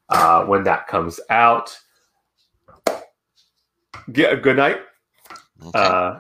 [0.10, 1.78] uh, when that comes out.
[4.12, 4.82] Get, good night.
[5.66, 5.80] Okay.
[5.80, 6.20] Uh,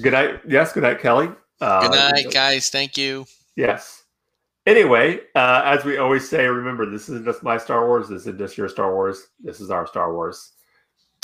[0.00, 0.40] good night.
[0.48, 1.30] Yes, good night, Kelly.
[1.60, 2.68] Uh, Good night, guys.
[2.68, 3.26] Thank you.
[3.56, 4.04] Yes.
[4.66, 8.08] Anyway, uh, as we always say, remember this isn't just my Star Wars.
[8.08, 9.28] This isn't just your Star Wars.
[9.40, 10.52] This is our Star Wars.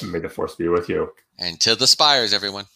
[0.02, 1.12] May the force be with you.
[1.38, 2.66] And to the spires, everyone.